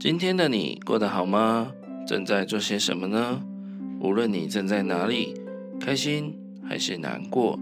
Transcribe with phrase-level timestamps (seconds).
[0.00, 1.72] 今天的你过得好吗？
[2.06, 3.42] 正在做些什么呢？
[4.00, 5.34] 无论你正在哪里，
[5.80, 7.58] 开心还是难过，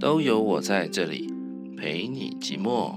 [0.00, 1.32] 都有我在这里
[1.76, 2.96] 陪你寂寞。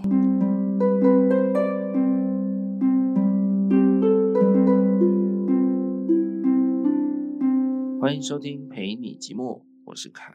[8.01, 10.33] 欢迎收听陪你寂寞，我是凯。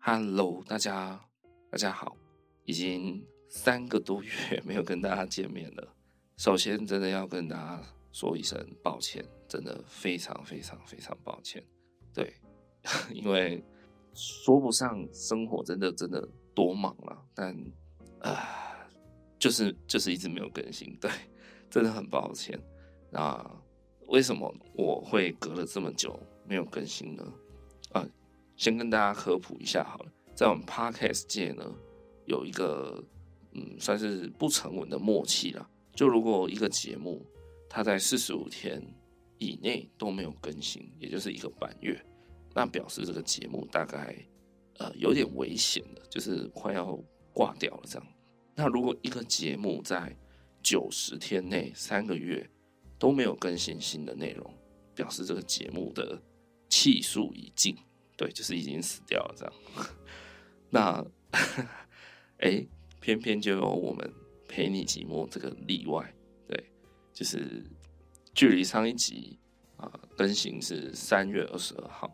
[0.00, 1.20] Hello，大家，
[1.70, 2.16] 大家好，
[2.64, 5.94] 已经三个多月没有跟大家见面了。
[6.36, 7.82] 首先，真的要跟大家
[8.12, 11.62] 说一声抱歉，真的非常非常非常抱歉。
[12.12, 12.34] 对，
[13.14, 13.62] 因为
[14.14, 17.56] 说不上生活真的真的多忙了，但
[18.20, 18.88] 啊、
[19.38, 21.10] 就是就是一直没有更新，对，
[21.70, 22.58] 真的很抱歉。
[23.10, 23.48] 那
[24.08, 27.32] 为什么我会隔了这么久没有更新呢？
[27.92, 28.04] 啊、
[28.56, 31.64] 先跟大家科普一下好了，在我们 Podcast 界呢，
[32.26, 33.02] 有一个
[33.52, 35.70] 嗯，算是不成文的默契了。
[35.94, 37.24] 就如果一个节目
[37.68, 38.82] 它在四十五天
[39.38, 42.00] 以内都没有更新，也就是一个半月，
[42.54, 44.16] 那表示这个节目大概
[44.78, 46.98] 呃有点危险了，就是快要
[47.32, 48.08] 挂掉了这样。
[48.54, 50.16] 那如果一个节目在
[50.62, 52.48] 九十天内三个月
[52.98, 54.54] 都没有更新新的内容，
[54.94, 56.20] 表示这个节目的
[56.68, 57.76] 气数已尽，
[58.16, 59.54] 对，就是已经死掉了这样。
[60.70, 61.04] 那
[62.38, 62.66] 哎，
[63.00, 64.12] 偏偏就有我们。
[64.54, 66.14] 陪你寂寞这个例外，
[66.46, 66.70] 对，
[67.12, 67.60] 就是
[68.32, 69.36] 距离上一集
[69.76, 72.08] 啊更新是三月二十二号，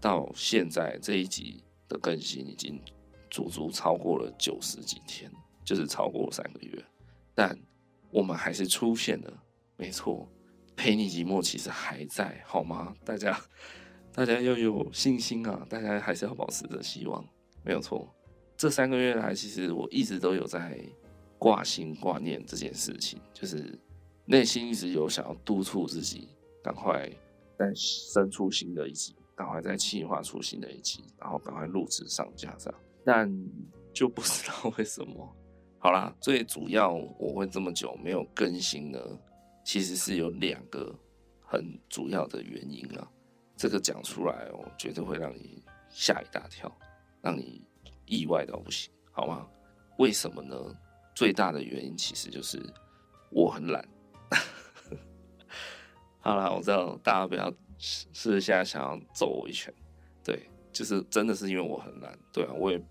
[0.00, 2.82] 到现在这一集的更新已经
[3.30, 5.30] 足足超过了九十几天，
[5.64, 6.84] 就是超过三个月，
[7.32, 7.56] 但
[8.10, 9.44] 我们还是出现了，
[9.76, 10.28] 没错，
[10.74, 12.92] 陪你寂寞其实还在，好吗？
[13.04, 13.40] 大家
[14.12, 17.24] 大家要有信心啊，大家还是要保持着希望，
[17.62, 18.12] 没有错。
[18.56, 20.76] 这三个月来，其实我一直都有在。
[21.44, 23.78] 挂心挂念这件事情，就是
[24.24, 26.26] 内心一直有想要督促自己
[26.62, 27.06] 赶快
[27.58, 32.80] 再生出新的一集，赶快再企划出新的一集，然后赶快录制上架这样。
[33.04, 33.30] 但
[33.92, 35.36] 就不知道为什么，
[35.78, 38.98] 好啦，最主要我会这么久没有更新呢，
[39.66, 40.98] 其实是有两个
[41.42, 43.06] 很主要的原因啊。
[43.54, 46.74] 这个讲出来我，绝对会让你吓一大跳，
[47.20, 47.62] 让你
[48.06, 49.46] 意外到不行，好吗？
[49.98, 50.56] 为什么呢？
[51.14, 52.60] 最大的原因其实就是
[53.30, 53.86] 我很懒。
[56.20, 59.72] 好啦，我知道大家不要私下想要揍我一拳，
[60.24, 62.82] 对，就是真的是因为我很懒，对啊，我也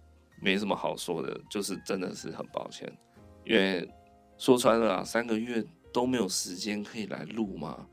[0.42, 2.92] 没什么好说的，就是真的是很抱歉，
[3.44, 3.90] 因为
[4.38, 7.88] 说穿了，三个月都没有时间可以来录嘛，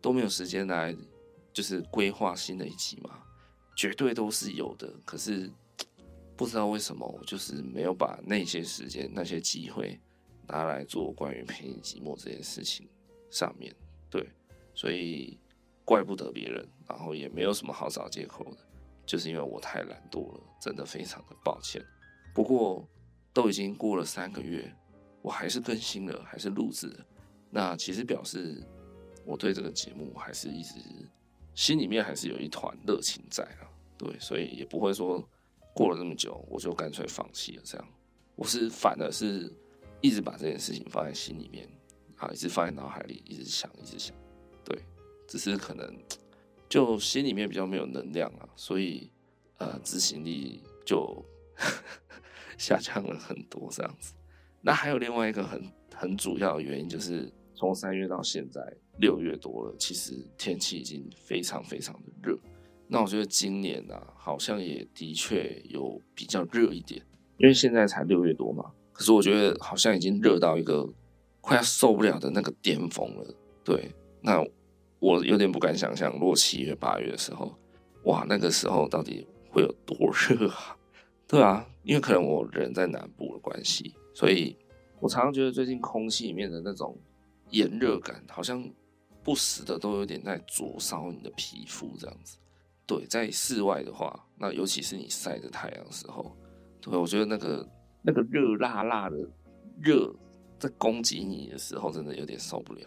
[0.00, 0.94] 都没有时间来
[1.52, 3.22] 就是规划新的一集嘛，
[3.76, 5.50] 绝对都是有的，可是。
[6.40, 10.00] 不知道为什么，我就是没有把那些时间、那些机会
[10.48, 12.88] 拿来做关于陪你寂寞这件事情
[13.30, 13.70] 上面。
[14.08, 14.26] 对，
[14.74, 15.38] 所以
[15.84, 18.56] 怪不得别人，然后也没有什么好找借口的，
[19.04, 21.84] 就是因为我太懒惰了，真的非常的抱歉。
[22.34, 22.88] 不过
[23.34, 24.74] 都已经过了三个月，
[25.20, 27.06] 我还是更新了，还是录制了，
[27.50, 28.66] 那其实表示
[29.26, 30.80] 我对这个节目还是一直
[31.54, 33.68] 心里面还是有一团热情在啊。
[33.98, 35.22] 对，所以也不会说。
[35.74, 37.62] 过了这么久，我就干脆放弃了。
[37.64, 37.88] 这样，
[38.36, 39.52] 我是反而是
[40.00, 41.68] 一直把这件事情放在心里面，
[42.16, 44.14] 啊，一直放在脑海里，一直想，一直想。
[44.64, 44.82] 对，
[45.26, 45.94] 只是可能
[46.68, 49.10] 就心里面比较没有能量啊，所以
[49.58, 51.24] 呃，执行力就
[52.58, 53.68] 下降了很多。
[53.70, 54.12] 这样子，
[54.60, 55.62] 那还有另外一个很
[55.94, 58.60] 很主要的原因，就是从三月到现在
[58.98, 62.38] 六月多了，其实天气已经非常非常的热。
[62.92, 67.00] 那我觉得今年啊，好像也的确有比较热一点，
[67.38, 68.72] 因为现在才六月多嘛。
[68.92, 70.92] 可是我觉得好像已经热到一个
[71.40, 73.34] 快要受不了的那个巅峰了。
[73.62, 74.44] 对，那
[74.98, 77.56] 我有点不敢想象，如果七月八月的时候，
[78.06, 80.76] 哇，那个时候到底会有多热啊？
[81.28, 84.56] 对啊，因为可能我人在南部的关系，所以
[84.98, 86.98] 我常常觉得最近空气里面的那种
[87.50, 88.68] 炎热感，好像
[89.22, 92.36] 不时的都有点在灼烧你的皮肤这样子。
[92.90, 96.36] 对，在室外的话，那尤其是你晒着太阳的时候，
[96.80, 97.68] 对，我觉得那个
[98.02, 99.16] 那个热辣辣的
[99.80, 100.12] 热
[100.58, 102.84] 在攻击你的时候，真的有点受不了。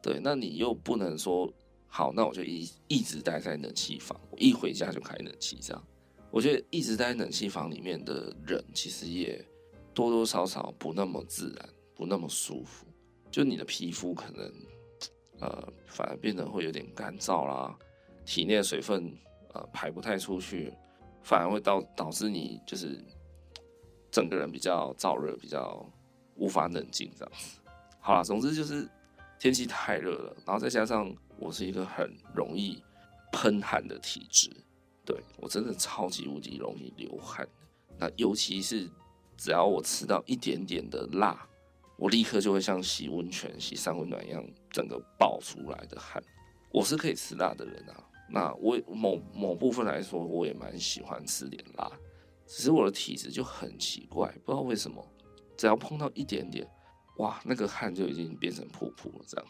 [0.00, 1.52] 对，那你又不能说
[1.88, 5.84] 好，那我就一一直待在冷气房，我一回家就开冷气这样。
[6.30, 9.44] 我觉得一直待在冷气房里面的人，其实也
[9.92, 12.86] 多多少少不那么自然，不那么舒服。
[13.32, 14.52] 就你的皮肤可能
[15.40, 17.76] 呃，反而变得会有点干燥啦，
[18.24, 19.12] 体内的水分。
[19.52, 20.72] 呃，排不太出去，
[21.22, 23.02] 反而会导导致你就是
[24.10, 25.84] 整个人比较燥热，比较
[26.36, 27.60] 无法冷静这样子。
[28.00, 28.88] 好了，总之就是
[29.38, 32.82] 天气太热了，然后再加上我是一个很容易
[33.32, 34.50] 喷汗的体质，
[35.04, 37.46] 对，我真的超级无敌容易流汗。
[37.98, 38.88] 那尤其是
[39.36, 41.46] 只要我吃到一点点的辣，
[41.96, 46.22] 我立刻就会像洗温泉、洗三温暖一样，整个爆出来的汗。
[46.72, 51.90] 我是可以吃辣的人啊，那我某某部分来说，我也蛮喜欢吃点辣，
[52.46, 55.04] 只是我的体质就很奇怪，不知道为什么，
[55.56, 56.66] 只要碰到一点点，
[57.18, 59.46] 哇，那个汗就已经变成瀑布了，这样，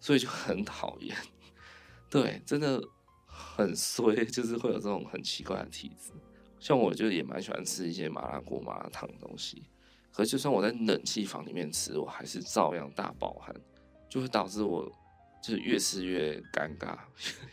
[0.00, 1.16] 所以就很讨厌。
[2.10, 2.82] 对，真的
[3.24, 6.12] 很衰，就是会有这种很奇怪的体质。
[6.60, 9.62] 像我就也蛮喜欢吃一些麻辣锅、麻辣烫的东西，
[10.12, 13.54] 可就算我在冷气房里面吃，我还是照样大爆汗，
[14.08, 14.90] 就会导致我
[15.44, 16.98] 就是越吃越尴尬，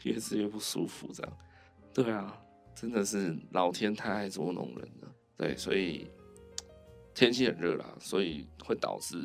[0.03, 1.37] 越吃越不舒服，这样。
[1.93, 2.41] 对啊，
[2.73, 5.13] 真的是老天太爱捉弄人了。
[5.35, 6.09] 对，所以
[7.13, 9.17] 天气很热啦，所以会导致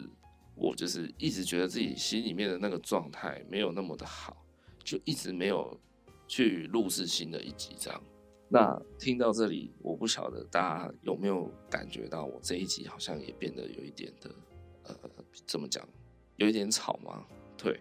[0.56, 4.44] 我就是一直觉得自己心里面的那个状态没有那么的好，
[4.82, 5.80] 就一直没有
[6.26, 8.02] 去录制新的一集这样。
[8.48, 14.34] 那听到这里，我不晓得大家有没有感觉到，我这一集好像也变得有一点的，
[14.82, 14.96] 呃，
[15.46, 15.88] 怎么讲，
[16.34, 17.24] 有一点吵吗？
[17.56, 17.80] 对，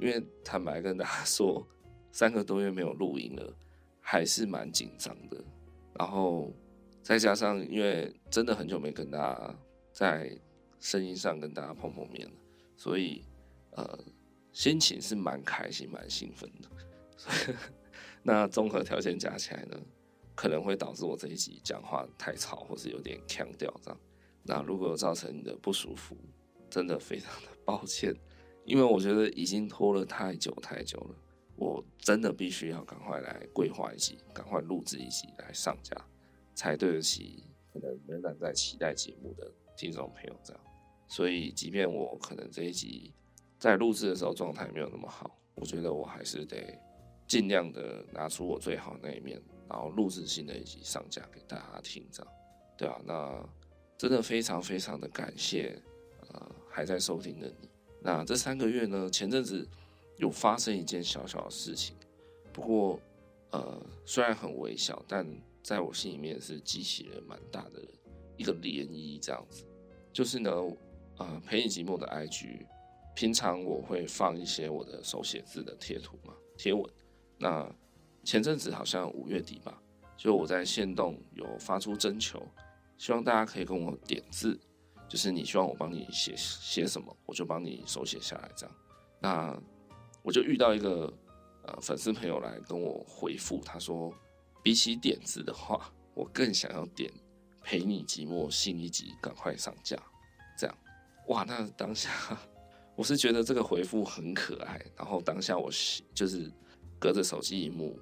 [0.00, 1.66] 因为坦白跟大家说，
[2.12, 3.56] 三个多月没有录音了，
[4.00, 5.42] 还是蛮紧张的。
[5.98, 6.52] 然后
[7.02, 9.58] 再加上，因为真的很久没跟大家
[9.92, 10.36] 在
[10.80, 12.34] 声音上跟大家碰碰面了，
[12.76, 13.24] 所以
[13.72, 13.98] 呃，
[14.52, 16.68] 心情是蛮开心、蛮兴奋的。
[17.16, 17.56] 所以
[18.22, 19.80] 那综合条件加起来呢？
[20.36, 24.00] 可能会导致我这一集讲话太吵，或是有点腔调这样。
[24.42, 26.16] 那如果造成你的不舒服，
[26.68, 28.12] 真的非常的抱歉，
[28.64, 31.14] 因为我觉得已经拖了太久太久了，
[31.56, 35.96] 我真的必须要赶快来规划一集，赶快录制一集来上架，
[36.54, 40.62] 才对得起可能仍然在期待节目的听众朋友这样。
[41.08, 43.12] 所以，即便我可能这一集
[43.58, 46.78] 在录制的时候状态没有那么好，我觉得我还是得
[47.28, 49.40] 尽量的拿出我最好那一面。
[49.66, 52.32] 然后录制新的一集上架给大家听，这样，
[52.76, 53.48] 对啊，那
[53.96, 55.82] 真的非常非常的感谢，
[56.28, 57.68] 呃，还在收听的你。
[58.04, 59.66] 那这三个月呢，前阵子
[60.18, 61.96] 有发生一件小小的事情，
[62.52, 63.00] 不过，
[63.50, 65.26] 呃，虽然很微小，但
[65.62, 67.82] 在我心里面是激起了蛮大的
[68.36, 69.64] 一个涟漪，这样子。
[70.12, 70.50] 就是呢，
[71.16, 72.66] 呃，陪你寂寞的 IG，
[73.16, 76.84] 平常我会放一些我的手写字的贴图嘛，贴文，
[77.38, 77.74] 那。
[78.26, 79.78] 前阵子好像五月底吧，
[80.16, 82.42] 就我在限动有发出征求，
[82.96, 84.58] 希望大家可以跟我点字，
[85.14, 88.76] 就是你希望我帮你写写什么，我就帮你手写下来这样。
[89.20, 89.56] 那
[90.22, 91.06] 我就遇到一个
[91.62, 94.12] 呃粉丝朋友来跟我回复，他说
[94.60, 97.08] 比起点字的话，我更想要点
[97.62, 99.96] 陪你寂寞新一集赶快上架，
[100.58, 100.76] 这样。
[101.28, 102.10] 哇，那当下
[102.96, 105.70] 我是觉得这个回复很可爱，然后当下我
[106.12, 106.50] 就是
[106.98, 107.96] 隔着手机荧幕。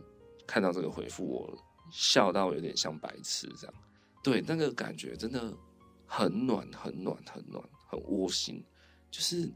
[0.47, 1.59] 看到这个回复，我
[1.91, 3.75] 笑到有点像白痴这样。
[4.25, 5.53] 对，那个感觉真的
[6.15, 8.63] 很暖，很暖，很暖，很窝心。
[9.11, 9.51] 就是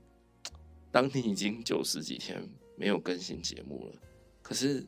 [0.90, 2.42] 当你已经九十几天
[2.78, 3.92] 没有更新节目了，
[4.40, 4.82] 可是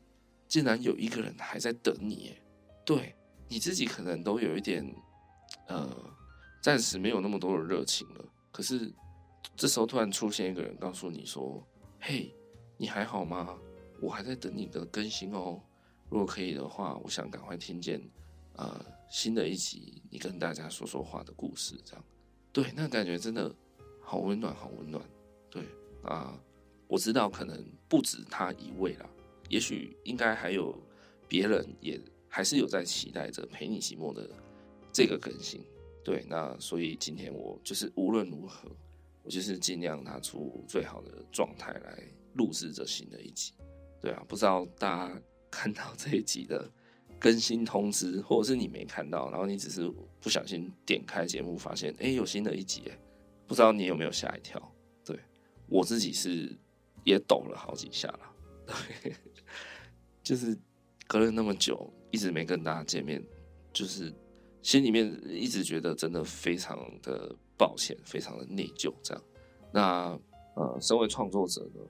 [0.47, 2.41] 竟然有一个人还在等你，耶，
[2.83, 3.15] 对，
[3.47, 4.83] 你自己可能都有一点
[5.67, 5.95] 呃，
[6.59, 8.25] 暂时没有那么多的热情了。
[8.51, 8.91] 可是
[9.55, 11.63] 这时候突然出现一个人告诉你说
[12.01, 12.33] ：“嘿，
[12.77, 13.55] 你还好吗？
[14.01, 15.61] 我还在等你的更新哦。”
[16.09, 18.01] 如果可以的话，我想赶快听见，
[18.59, 22.03] 呃，新的一集你跟大家说说话的故事，这样，
[22.51, 23.55] 对，那感觉真的
[24.01, 25.01] 好温暖，好温暖。
[25.49, 25.63] 对
[26.03, 26.37] 啊，
[26.85, 29.09] 我知道可能不止他一位啦，
[29.47, 30.77] 也许应该还有
[31.25, 31.97] 别人也
[32.27, 34.29] 还是有在期待着陪你寂寞的
[34.91, 35.65] 这个更新。
[36.03, 38.69] 对，那所以今天我就是无论如何，
[39.23, 43.53] 我就是尽量拿出最好的状态来录制这新的一集。
[44.01, 45.21] 对啊，不知道大家。
[45.51, 46.71] 看到这一集的
[47.19, 52.83] 更新通知，或者是你没看到，然后你只是不小心点开节目，发现哎、有新的一集，
[53.45, 54.59] 不知道你有没有吓一跳？
[55.03, 55.19] 对，
[55.67, 56.55] 我自己是
[57.03, 58.19] 也抖了好几下了，
[58.65, 59.13] 对，
[60.23, 60.57] 就是
[61.07, 63.21] 隔了那么久，一直没跟大家见面，
[63.73, 64.13] 就是
[64.61, 68.93] 心里面一直觉得真的非常的抱歉，非常的内疚。
[69.03, 69.23] 这样，
[69.73, 70.19] 那
[70.55, 71.81] 呃，身为创作者呢，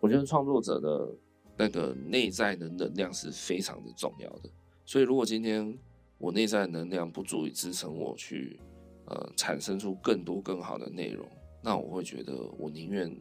[0.00, 1.14] 我觉得创作者的。
[1.60, 4.48] 那个内在的能量是非常的重要的，
[4.88, 5.78] 所以如果今天
[6.16, 8.58] 我内在能量不足以支撑我去，
[9.04, 11.28] 呃，产生出更多更好的内容，
[11.62, 13.14] 那我会觉得我宁愿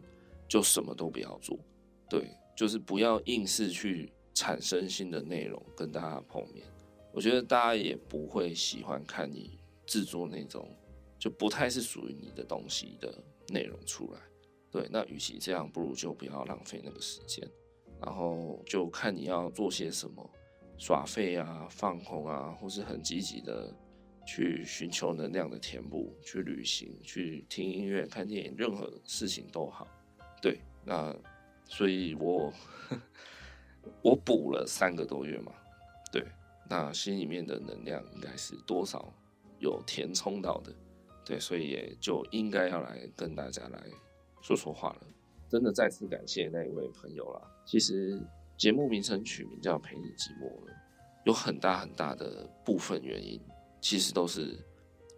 [0.48, 1.60] 就什么都不要做，
[2.10, 6.66] 对，就是不要硬是去产生新的内容跟大家碰面，
[7.12, 10.74] 我觉得大家也不会喜欢看你制作那种
[11.20, 13.14] 就不太是属于你的东西的
[13.50, 14.20] 内容出来，
[14.72, 17.46] 对，那与其这样，不如就不要浪费那个时间，
[18.02, 20.30] 然后就看你要做些什么，
[20.78, 23.74] 耍废啊、放空啊，或是很积极的
[24.26, 29.88] 去寻求能量的填补，去旅行、去听音乐、看电影，任何事情都好。
[30.42, 31.16] 对，那
[31.66, 32.54] 所以我
[34.04, 35.52] 我补了三个多月嘛，
[36.12, 36.24] 对，
[36.70, 39.14] 那心里面的能量应该是多少
[39.60, 40.74] 有填充到的。
[41.26, 43.84] 对，所以也就应该要来跟大家来
[44.42, 45.08] 说说话了。
[45.50, 47.42] 真的再次感谢那一位朋友啦。
[47.66, 48.22] 其实
[48.58, 50.74] 节目名称取名叫《陪你寂寞了》，
[51.26, 53.40] 有很大很大的部分原因，
[53.80, 54.58] 其实都是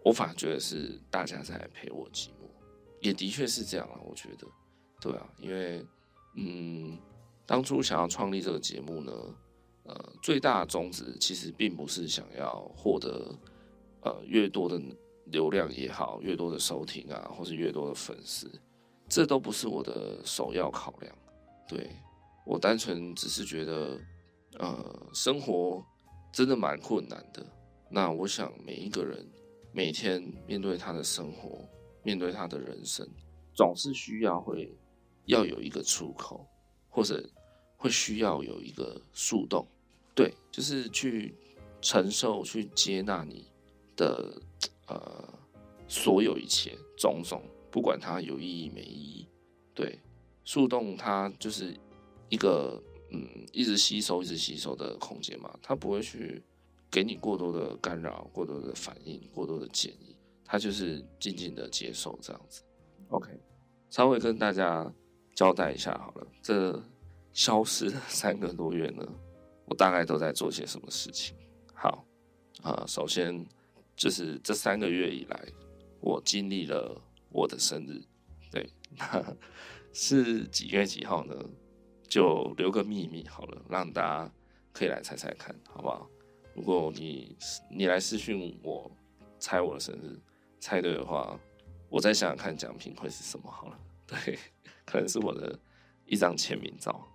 [0.04, 2.48] 我反而觉得是大家在陪我寂寞，
[3.00, 3.98] 也的确是这样啊。
[4.04, 4.46] 我觉得，
[5.00, 5.84] 对啊，因为
[6.36, 6.98] 嗯，
[7.46, 9.12] 当初想要创立这个节目呢，
[9.84, 13.34] 呃，最大的宗旨其实并不是想要获得
[14.02, 14.80] 呃越多的。
[15.26, 18.50] 流量也好，越多的收听啊，或是越多的粉丝，
[19.08, 21.16] 这都不是我的首要考量。
[21.68, 21.88] 对，
[22.44, 23.98] 我单纯只是觉得，
[24.58, 25.84] 呃，生活
[26.32, 27.44] 真的蛮困难的。
[27.88, 29.26] 那我想每一个人
[29.72, 31.68] 每天面对他的生活，
[32.02, 33.08] 面对他的人生，
[33.54, 34.72] 总是需要会
[35.26, 36.46] 要有一个出口，
[36.88, 37.28] 或者
[37.76, 39.66] 会需要有一个树洞。
[40.14, 41.34] 对，就是去
[41.80, 43.46] 承受、去接纳你
[43.96, 44.40] 的。
[44.88, 45.24] 呃，
[45.86, 49.28] 所有一切种种，不管它有意义没意义，
[49.72, 50.00] 对，
[50.44, 51.78] 树洞它就是
[52.30, 52.82] 一个
[53.12, 56.42] 嗯，一直吸收、一直吸收的空间嘛，它不会去
[56.90, 62.62] 给你过多的干扰、过多的反应、过多的建议，它就是静静的接受这样子。
[63.08, 63.28] OK，
[63.90, 64.90] 稍微跟大家
[65.34, 66.82] 交代一下好了，这
[67.34, 69.06] 消失三个多月呢，
[69.66, 71.36] 我大概都在做些什么事情？
[71.74, 72.06] 好，
[72.62, 73.46] 啊、呃，首先。
[73.96, 75.46] 就是这三个月以来，
[76.00, 78.02] 我经历了我的生日，
[78.50, 79.36] 对，那
[79.92, 81.34] 是几月几号呢？
[82.10, 84.32] 就留个秘密好了，让大家
[84.72, 86.06] 可以来猜猜看，好不好？
[86.54, 87.34] 如果你
[87.70, 88.90] 你来私讯我
[89.38, 90.20] 猜我的生日，
[90.58, 91.38] 猜对的话，
[91.88, 93.78] 我再想想看奖品会是什么好了。
[94.06, 94.38] 对，
[94.84, 95.58] 可能是我的
[96.04, 97.08] 一张签名照，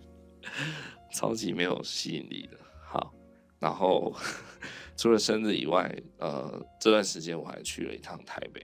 [1.14, 2.58] 超级没有吸引力的。
[2.84, 3.14] 好，
[3.58, 4.14] 然后。
[4.94, 8.62] 除了生日以外，呃，这段时间我还去了一趟台北，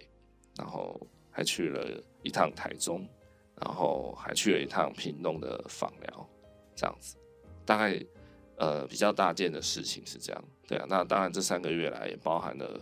[0.57, 3.09] 然后还去了一趟台中，
[3.61, 6.29] 然后还去了一趟屏东的访疗，
[6.75, 7.17] 这样子，
[7.65, 8.01] 大概
[8.57, 12.81] 呃比较大件的事情是这样，对啊，那当然这三个月来也包含了，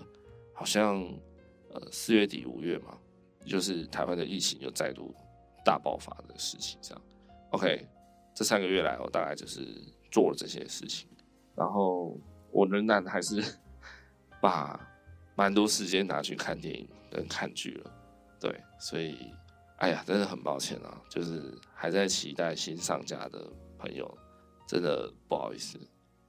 [0.53, 1.03] 好像
[1.71, 2.99] 呃四月底五月嘛，
[3.45, 5.15] 就是台湾的疫情又再度
[5.65, 7.03] 大爆发的事情，这样
[7.51, 7.87] ，OK，
[8.35, 9.67] 这三个月来我大概就是
[10.11, 11.09] 做了这些事情，
[11.55, 12.19] 然后。
[12.53, 13.45] 我仍然还是
[14.41, 14.81] 把
[15.35, 17.91] 蛮多时间拿去看电影跟看剧了，
[18.41, 19.31] 对，所以，
[19.79, 24.13] 哎呀，真的很抱歉啊，就是还在期待新上架的朋友，
[24.67, 25.79] 真的不好意思，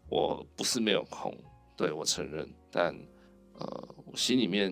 [0.10, 1.34] 我不是没有空，
[1.76, 2.94] 对，我承认，但
[3.54, 4.72] 呃，我心里面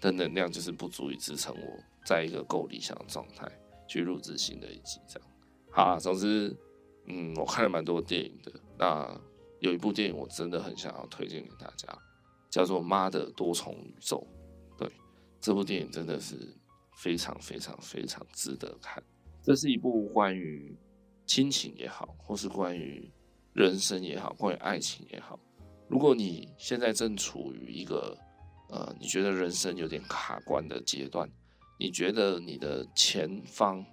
[0.00, 3.50] 的能量就是不足以支撑我在一个够理想的状态
[3.88, 5.28] 去录制新的一集，这样。
[5.70, 6.54] 好啊，总之，
[7.06, 9.20] 嗯，我看了蛮多电影的，那。
[9.60, 11.88] 有一部电影我真的很想要推荐给大家，
[12.50, 14.26] 叫做《妈的多重宇宙》。
[14.78, 14.86] 对，
[15.40, 16.36] 这部电影真的是
[16.96, 19.02] 非常非常非常值得看。
[19.42, 20.76] 这是一部关于
[21.26, 23.10] 亲情也好，或是关于
[23.52, 25.38] 人生也好，关于爱情也好。
[25.88, 28.16] 如果你现在正处于一个
[28.70, 31.30] 呃，你觉得人生有点卡关的阶段，
[31.78, 33.84] 你觉得你的前方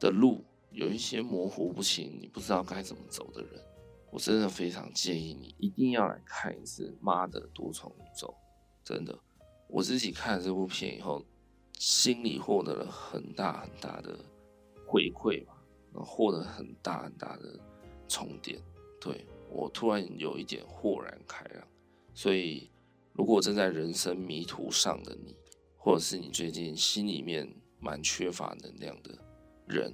[0.00, 3.62] 的路有一些模糊不清，你不知道该怎么走的人。
[4.10, 8.28] 我真的非常建议你一定要来看一次《妈的多重宇宙》，
[8.82, 9.16] 真的，
[9.68, 11.22] 我自己看了这部片以后，
[11.76, 14.18] 心里获得了很大很大的
[14.86, 15.54] 回馈吧，
[15.92, 17.58] 然后获得很大很大的
[18.08, 18.60] 充电，
[19.00, 21.66] 对，我突然有一点豁然开朗。
[22.14, 22.70] 所以，
[23.12, 25.36] 如果正在人生迷途上的你，
[25.76, 29.10] 或者是你最近心里面蛮缺乏能量的
[29.66, 29.92] 人，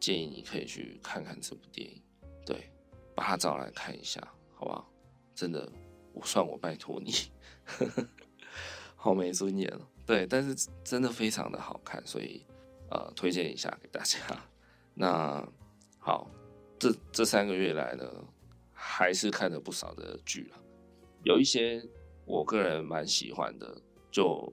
[0.00, 2.02] 建议你可以去看看这部电影，
[2.44, 2.70] 对。
[3.16, 4.20] 把它找来看一下，
[4.54, 4.92] 好不好？
[5.34, 5.72] 真的，
[6.12, 7.10] 我算我拜托你，
[8.94, 9.88] 好没尊严了。
[10.06, 12.46] 对，但是真的非常的好看，所以
[12.90, 14.18] 呃，推荐一下给大家。
[14.94, 15.46] 那
[15.98, 16.30] 好，
[16.78, 18.04] 这这三个月来呢，
[18.72, 20.58] 还是看了不少的剧了，
[21.24, 21.82] 有一些
[22.24, 23.76] 我个人蛮喜欢的，
[24.10, 24.52] 就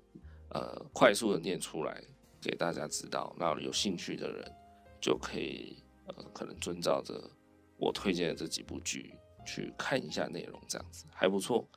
[0.50, 2.04] 呃快速的念出来
[2.42, 3.36] 给大家知道。
[3.38, 4.52] 那有兴趣的人
[5.00, 7.30] 就可以呃，可能遵照着。
[7.76, 9.14] 我推荐的这几部剧
[9.46, 11.68] 去看一下内容，这样子还不错。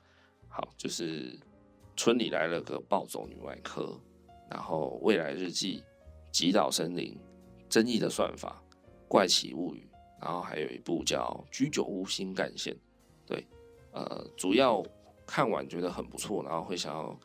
[0.47, 1.37] 好，就是
[1.97, 3.99] 村里来了个暴走女外科，
[4.51, 5.83] 然后未来日记、
[6.31, 7.15] 极岛森林》、
[7.73, 8.63] 争议的算法、
[9.09, 9.89] 怪奇物语，
[10.21, 12.75] 然后还有一部叫《居酒屋新干线》。
[13.27, 13.47] 对，
[13.93, 14.85] 呃，主要
[15.27, 17.19] 看完觉得很不错，然后会想要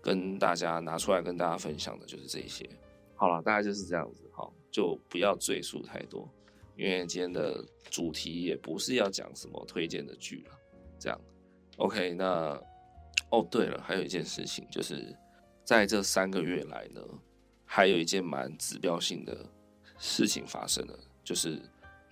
[0.00, 2.68] 跟大家拿出来跟大家分享的就是这些。
[3.14, 6.28] 好了，大概就是这样子，好，就不要赘述太多，
[6.76, 10.58] 因为今天的主题也不是要讲什么推荐的剧了。
[10.98, 11.20] 这样
[11.76, 12.60] ，OK，那
[13.32, 15.12] 哦，对了，还有一件事情就是。
[15.64, 17.00] 在这三个月来呢，
[17.64, 19.48] 还有一件蛮指标性的
[19.96, 21.56] 事情发生了，就是《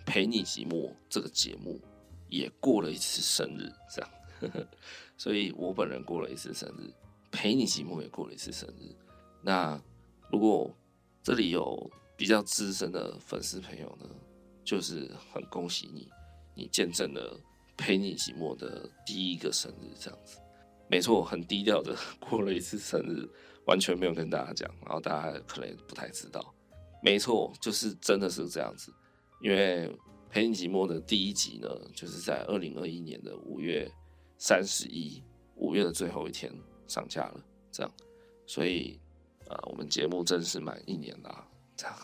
[0.07, 1.81] 陪你寂寞》这个节目
[2.29, 4.11] 也过了一次生日，这样，
[4.41, 4.69] 呵呵，
[5.19, 6.83] 所以我本人过了一次生日，
[7.33, 8.95] 《陪你寂寞》也过了一次生日。
[9.43, 9.79] 那
[10.31, 10.73] 如果
[11.21, 14.09] 这里有比较资深的粉丝朋友呢，
[14.65, 16.09] 就是很恭喜你，
[16.55, 17.37] 你见证了
[17.77, 20.39] 《陪你寂寞》的第一个生日，这样子。
[20.91, 23.25] 没错，很低调的 过了一次生日，
[23.65, 26.53] 完全没有跟大家讲，然后大家可能也不太知道。
[27.01, 28.93] 没错，就是真的是这样子，
[29.41, 29.89] 因为
[30.29, 33.89] 《陪你寂寞》的第一集呢，就是在二零二一年的五月
[34.37, 35.23] 三十一，
[35.55, 36.53] 五月的最后一天
[36.89, 37.93] 上架了，这样，
[38.45, 38.99] 所以
[39.47, 41.97] 啊、呃，我们节目正式满一年啦，这样，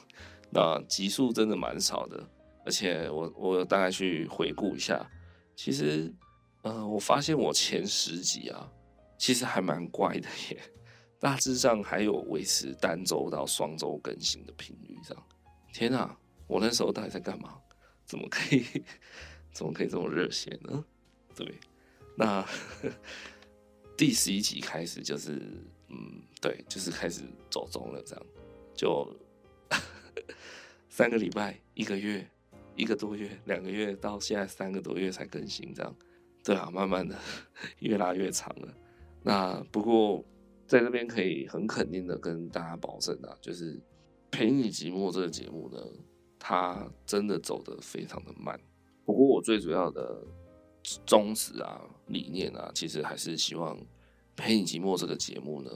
[0.49, 2.25] 那集数真的蛮少的，
[2.65, 5.11] 而且我我大概去回顾一下，
[5.57, 6.15] 其实，
[6.63, 8.73] 呃，我发现我前十集啊。
[9.19, 10.61] 其实还蛮怪的耶，
[11.19, 15.27] 大致上还有维持单周到双周更新的频率，这样。
[15.73, 17.59] 天啊，我那时候到底在干嘛？
[18.05, 18.65] 怎么可以，
[19.53, 20.85] 怎么可以这么热血呢？
[21.35, 21.59] 对，
[22.17, 22.49] 那呵
[22.89, 22.91] 呵
[23.97, 25.41] 第十一集开始就是，
[25.89, 28.27] 嗯，对，就是开始走中了，这样。
[28.75, 29.17] 就
[30.89, 32.31] 三个礼拜、一个月、
[32.75, 35.97] 一个多月、两个月，到现在三个多月才更新，这样。
[36.45, 37.19] 对啊，慢慢的
[37.81, 38.75] 越拉越长了。
[39.27, 40.25] 那不过，
[40.69, 43.77] 在这边可以很肯定的跟大家保证啊，就是
[44.31, 45.83] 《陪你寂寞》这个节目呢，
[46.39, 48.57] 它真的走得非常的慢。
[49.05, 50.23] 不过我最主要的
[51.05, 53.77] 宗旨啊、理念啊，其实还是希望
[54.37, 55.73] 《陪你寂寞》这个节目呢，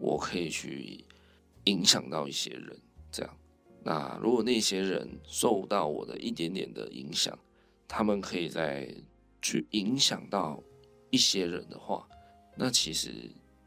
[0.00, 1.04] 我可以去
[1.66, 2.76] 影响到一些人。
[3.12, 3.38] 这样，
[3.84, 7.38] 那如果那些人受到我的一点点的影响，
[7.86, 8.92] 他们可以再
[9.40, 10.60] 去影响到
[11.10, 12.08] 一些人的话。
[12.54, 13.10] 那其实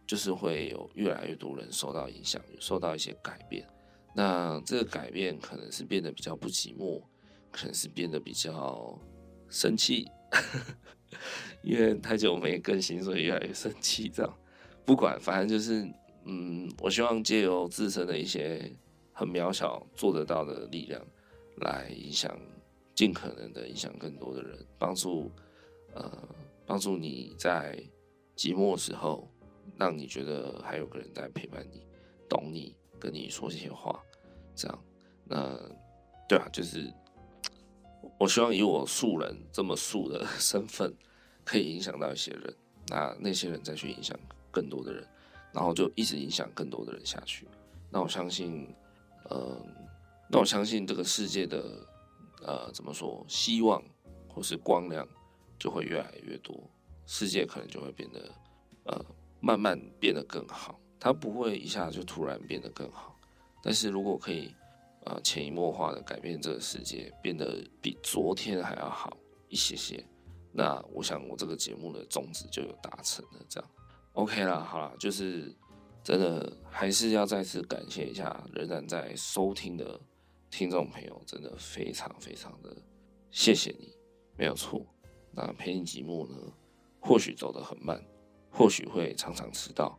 [0.06, 3.68] 就是会有越来越多人受到影响，受到一些改变。
[4.14, 7.02] 那这个改变可能是变得比较不寂寞，
[7.52, 8.98] 可能是变得比较
[9.50, 10.08] 生气，
[11.64, 14.08] 因为太久没更新，所以越来越生气。
[14.08, 14.38] 这样
[14.86, 15.86] 不管，反正就是，
[16.24, 18.72] 嗯，我希望借由自身的一些
[19.12, 21.06] 很渺小做得到的力量，
[21.58, 22.40] 来影响，
[22.94, 25.32] 尽可能的影响更多的人，帮助，
[25.94, 26.30] 呃，
[26.66, 27.78] 帮助你在。
[28.36, 29.28] 寂寞时候，
[29.78, 31.86] 让你觉得还有个人在陪伴你，
[32.30, 34.00] 懂你，跟你说这些话，
[34.56, 34.84] 这样，
[35.24, 35.58] 那
[36.28, 36.92] 对啊，就是
[38.20, 40.94] 我希望以我素人这么素的 身份，
[41.44, 42.56] 可以影响到一些人，
[42.88, 44.18] 那那些人再去影响
[44.52, 45.08] 更多的人，
[45.54, 47.48] 然后就一直影响更多的人下去。
[47.90, 48.68] 那我相信，
[49.30, 49.58] 呃，
[50.30, 51.88] 那我相信这个世界的，
[52.42, 53.82] 呃，怎么说，希望
[54.28, 55.08] 或是光亮
[55.58, 56.70] 就会越来越多。
[57.06, 58.32] 世界可能就会变得，
[58.86, 59.06] 呃，
[59.40, 60.80] 慢慢变得更好。
[61.00, 63.16] 它不会一下就突然变得更好，
[63.62, 64.52] 但是如果可以，
[65.06, 69.16] 呃，潜移默化的改变这个世界，变得比昨天还要好
[69.50, 70.04] 一些些，
[70.52, 73.46] 那我想我这个节目的宗旨就有达成了。
[73.48, 73.70] 这样
[74.14, 75.54] ，OK 啦，好啦，就是
[76.04, 80.00] 真的还是要再次感谢一下仍然在收听的
[80.50, 82.76] 听众朋友，真的非常非常的
[83.30, 83.94] 谢谢你，
[84.36, 84.84] 没有错。
[85.32, 86.36] 那陪你寂寞呢？
[87.06, 88.04] 或许走得很慢，
[88.50, 89.96] 或许会常常迟到，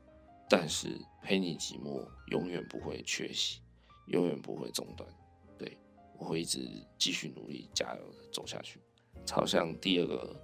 [0.51, 3.61] 但是陪你寂寞永远不会缺席，
[4.09, 5.09] 永远不会中断。
[5.57, 5.79] 对，
[6.19, 8.81] 我会一直继续努力，加油走下去，
[9.25, 10.35] 朝向第二个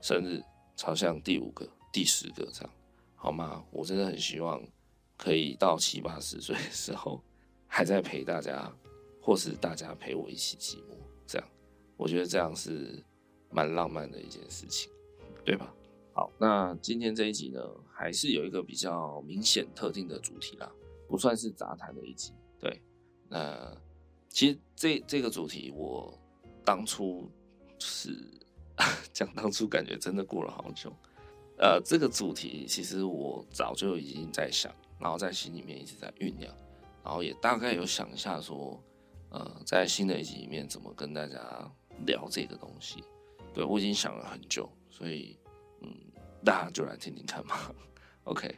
[0.00, 0.40] 生日，
[0.76, 2.70] 朝向第五个、第十个这样，
[3.16, 3.64] 好吗？
[3.72, 4.62] 我真的很希望
[5.16, 7.20] 可以到七八十岁的时候，
[7.66, 8.72] 还在陪大家，
[9.20, 11.48] 或是大家陪我一起寂寞，这样，
[11.96, 13.04] 我觉得这样是
[13.50, 14.88] 蛮浪漫的一件事情，
[15.44, 15.74] 对吧？
[16.14, 17.58] 好，那今天这一集呢，
[17.90, 20.70] 还是有一个比较明显特定的主题啦，
[21.08, 22.34] 不算是杂谈的一集。
[22.60, 22.82] 对，
[23.30, 23.74] 那
[24.28, 26.12] 其实这这个主题我
[26.66, 27.30] 当初
[27.78, 28.14] 是
[29.10, 30.92] 讲，当初感觉真的过了好久。
[31.56, 36.54] 呃，这个主题其实我早就已经在想，然后在心里面一直在酝酿，
[37.02, 38.78] 然后也大概有想一下说，
[39.30, 41.72] 呃，在新的一集里面怎么跟大家
[42.04, 43.02] 聊这个东西。
[43.54, 45.38] 对，我已经想了很久，所以。
[45.82, 45.94] 嗯，
[46.44, 47.56] 大家就来听听看嘛。
[48.24, 48.54] OK，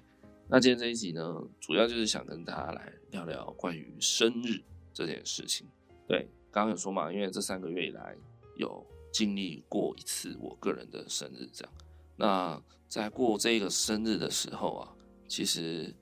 [0.49, 5.67] 那今天这一集呢，主要就是想跟大家来聊聊关于生日这件事情。
[6.07, 8.15] 对，刚刚有说嘛，因为这三个月以来
[8.57, 11.73] 有经历过一次我个人的生日，这样。
[12.17, 14.95] 那在过这个生日的时候啊，
[15.27, 15.93] 其实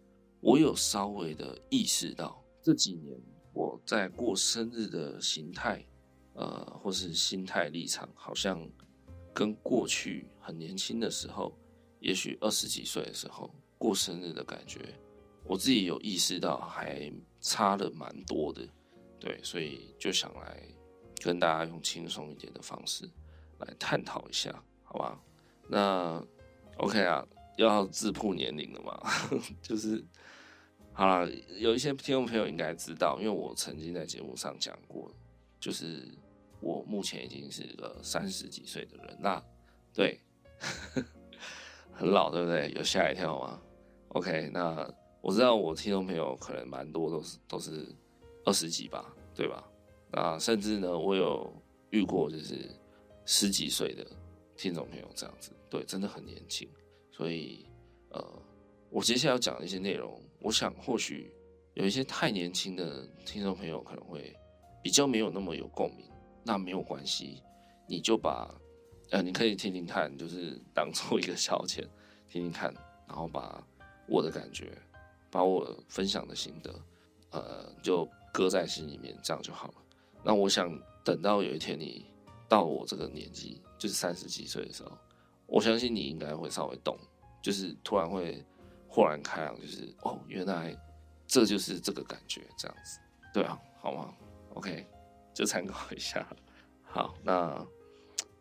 [0.41, 3.17] 我有稍微的意识到，这几年
[3.55, 5.87] 我在过生日的形态，
[6.35, 8.69] 呃，或是心态立场，好像
[9.33, 11.57] 跟过去很年轻的时候，
[12.01, 14.81] 也许二十几岁的时候过生日的感觉，
[15.45, 18.69] 我自己有意识到还差了蛮多的。
[19.19, 20.63] 对，所以就想来
[21.23, 23.09] 跟大家用轻松一点的方式
[23.59, 25.21] 来探讨一下，好吧？
[25.69, 26.21] 那
[26.79, 27.25] OK 啊，
[27.57, 29.01] 要自曝年龄了嘛？
[29.63, 30.05] 就是
[30.93, 35.11] 好了，有一些听众朋友应该知道，因为我曾经在节目上讲过，
[35.61, 36.09] 就是
[36.63, 39.43] 我目前已经是个三十几岁的人那。
[39.93, 40.19] 对，
[41.93, 42.73] 很老，对不对？
[42.75, 43.61] 有吓一跳吗
[44.09, 44.89] ？OK，那
[45.21, 47.95] 我知道我听众朋友可能蛮多都是都是。
[48.45, 49.63] 二十几吧，对吧？
[50.11, 51.49] 那甚至呢，我有
[51.91, 52.69] 遇过就是
[53.25, 54.05] 十几岁的
[54.57, 56.69] 听众朋友这样子，对，真的很年轻。
[57.13, 57.65] 所以，
[58.11, 58.43] 呃，
[58.91, 61.33] 我接下来要讲的一些内容，我想或许
[61.75, 64.37] 有一些太年轻的听众朋友可能会
[64.83, 66.05] 比较没有那么有共鸣。
[66.45, 67.43] 那没有关系，
[67.87, 68.53] 你就把
[69.11, 71.87] 呃，你可以听听看，就是当做一个消遣，
[72.29, 72.73] 听听看，
[73.07, 73.63] 然后把
[74.07, 74.73] 我的感觉，
[75.31, 76.75] 把我分享的心得，
[77.31, 78.09] 呃，就。
[78.35, 79.75] 搁在心里面，这样就好了。
[80.25, 80.75] 那我想
[81.05, 82.07] 等到有一天你
[82.49, 84.97] 到我这个年纪，就是三十几岁的时候，
[85.45, 86.97] 我相信你应该会稍微懂，
[87.43, 88.43] 就是突然会
[88.89, 90.75] 豁然开朗，就是哦，原来
[91.27, 92.99] 这就是这个感觉，这样子，
[93.35, 94.15] 对啊，好吗
[94.55, 94.87] ？OK，
[95.35, 96.27] 就参考一下。
[96.83, 97.67] 好，那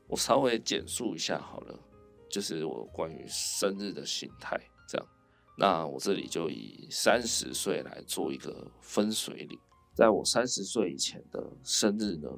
[0.08, 1.80] 我稍微简述一下好了，
[2.30, 5.08] 就是我关于生日的心态，这样。
[5.58, 9.60] 那我这里就以三十岁来做一个分水岭。
[9.94, 12.30] 在我三十岁以前的生日呢，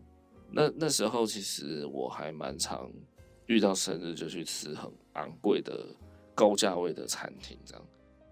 [0.51, 2.91] 那那时候其实我还蛮常
[3.45, 5.85] 遇到生日就去吃很昂贵的
[6.33, 7.85] 高价位的餐厅，这样，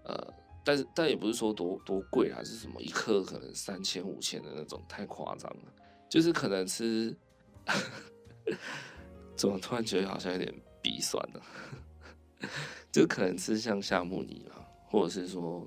[0.04, 5.72] 呃，但是但也不是说多多贵，还是什么一客可能三千五千的那种，太夸张了，
[6.12, 7.16] 就是可能吃，
[9.34, 11.40] 怎么突然觉得好像有点鼻酸呢？
[12.92, 15.66] 就可能吃像夏目尼啊，或者是说，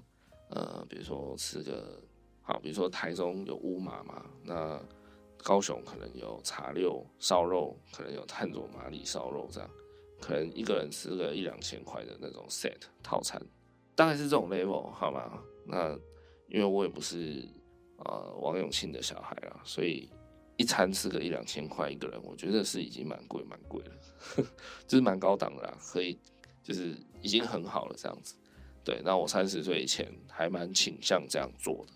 [0.51, 1.99] 呃，比如说吃个。
[2.43, 4.79] 好，比如说台中有乌马嘛，那
[5.38, 9.67] 高雄可能有茶六烧肉，可能有炭佐麻里烧肉这样，
[10.21, 13.41] 可能一个人吃个一两千块的那种 set 套餐，
[13.95, 15.41] 大概是这种 level 好吗？
[15.65, 15.97] 那
[16.49, 17.49] 因为我也不是
[17.97, 20.08] 呃王永庆的小孩啊，所以
[20.58, 23.91] 一餐吃个一两千块一个人，我觉得是已经蛮贵蛮贵了，
[24.88, 26.18] 就是蛮高档的啦，可以
[26.63, 28.36] 就是已经很好了这样子。
[28.84, 31.94] 对，那我三十岁以前还蛮倾向这样做的。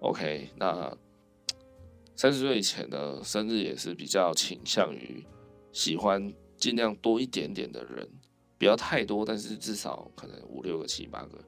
[0.00, 0.96] OK，那
[2.16, 5.24] 三十岁以前呢，生日也是比较倾向于
[5.72, 8.08] 喜欢尽量多一点点的人，
[8.58, 11.38] 不要太多，但是至少可能五六个、七八个，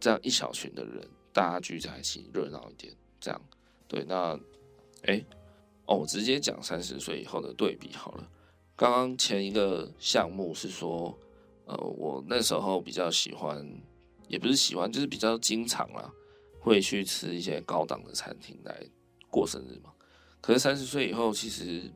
[0.00, 3.40] 这样一小群的人，大家聚在一起热闹一点，这样
[3.86, 4.04] 对。
[4.04, 4.38] 那
[5.02, 5.24] 哎、
[5.88, 8.30] 哦，我直接讲三十岁以后的对比好了。
[8.76, 11.18] 刚刚前一个项目是说，
[11.64, 13.66] 呃，我那时候比较喜欢，
[14.28, 16.12] 也不是喜欢，就是比较经常啦。
[16.60, 18.78] 会去吃一些高档的餐厅来
[19.30, 19.90] 过生日嘛？
[20.42, 21.90] 可是三十岁以后，其实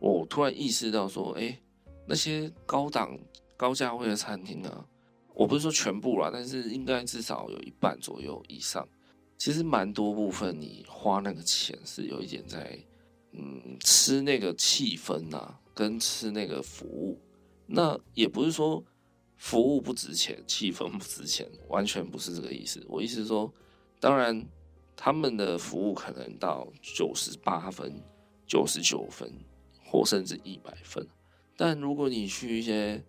[0.00, 1.56] 我突然意识到说，哎，
[2.06, 3.16] 那些高档
[3.56, 4.84] 高价位的餐厅啊，
[5.34, 8.88] 我不是说全部啦，但是应该至少有一半左右以上，
[9.38, 12.76] 其实蛮多部分你花那个钱是有一点在，
[13.36, 17.20] 嗯，吃那个气氛呐，跟吃那个服务。
[17.66, 18.82] 那也不是说
[19.36, 22.84] 服务不值钱，气氛不值钱，完全不是这个意思。
[22.88, 23.52] 我意思是说。
[23.98, 24.46] 当然，
[24.94, 27.98] 他们的服务可能到九十八分、
[28.46, 29.32] 九十九分，
[29.86, 31.04] 或甚至一百分。
[31.56, 33.02] 但如果你去一些，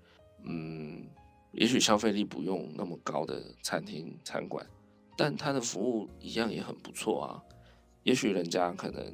[0.45, 1.05] 嗯，
[1.51, 4.65] 也许消费力不用那么高的餐厅、餐馆，
[5.17, 7.43] 但他的服务一样也很不错啊。
[8.03, 9.13] 也许人家可能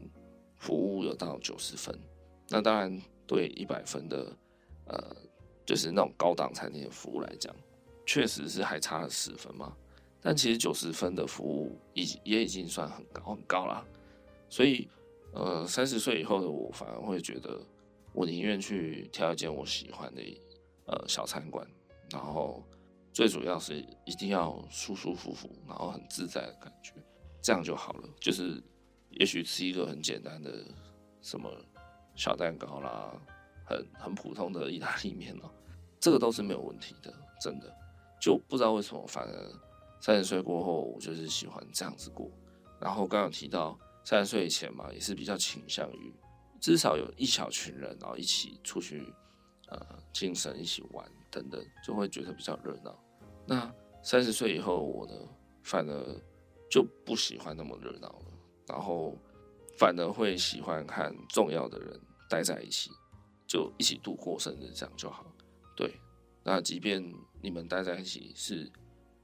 [0.63, 1.93] 服务有到九十分，
[2.47, 4.34] 那当然对一百分的，
[4.86, 5.13] 呃，
[5.65, 7.54] 就是那种高档餐厅的服务来讲，
[8.06, 9.76] 确实是还差了十分嘛。
[10.21, 13.86] 但其实九十分的服务已也已经算很高很高了，
[14.47, 14.88] 所以
[15.34, 17.60] 呃三十岁以后的我反而会觉得，
[18.13, 20.21] 我宁愿去挑一间我喜欢的
[20.86, 21.67] 呃小餐馆，
[22.10, 22.63] 然后
[23.12, 26.93] 最主要是一定要舒舒服服，然后很自在的感觉，
[27.41, 28.10] 这样就好了。
[28.21, 28.63] 就是
[29.19, 30.63] 也许吃一个很简单的
[31.21, 31.49] 什么
[32.15, 33.13] 小蛋糕啦，
[33.65, 35.49] 很很普通的意大利面哦，
[35.99, 37.73] 这个都是没有问题的，真的
[38.21, 39.60] 就不知道为什么反而。
[40.02, 42.30] 三十岁过后，我就是喜欢这样子过。
[42.78, 46.13] 然后刚刚有提到，三十岁以前嘛，也是比较倾向于
[46.60, 49.13] 至少有一小群人，然后一起出去
[49.69, 49.80] 呃
[50.12, 52.93] 精神一起玩等等，就会觉得比较热闹。
[53.47, 53.73] 那
[54.04, 55.13] 三十岁以后，我呢
[55.63, 56.21] 反而
[56.69, 58.26] 就不喜欢那么热闹了，
[58.67, 59.17] 然后
[59.78, 61.99] 反而会喜欢和重要的人
[62.30, 62.91] 待在一起，
[63.47, 65.26] 就一起度过生日这样就好。
[65.76, 65.99] 对，
[66.43, 67.04] 那即便
[67.41, 68.71] 你们待在一起是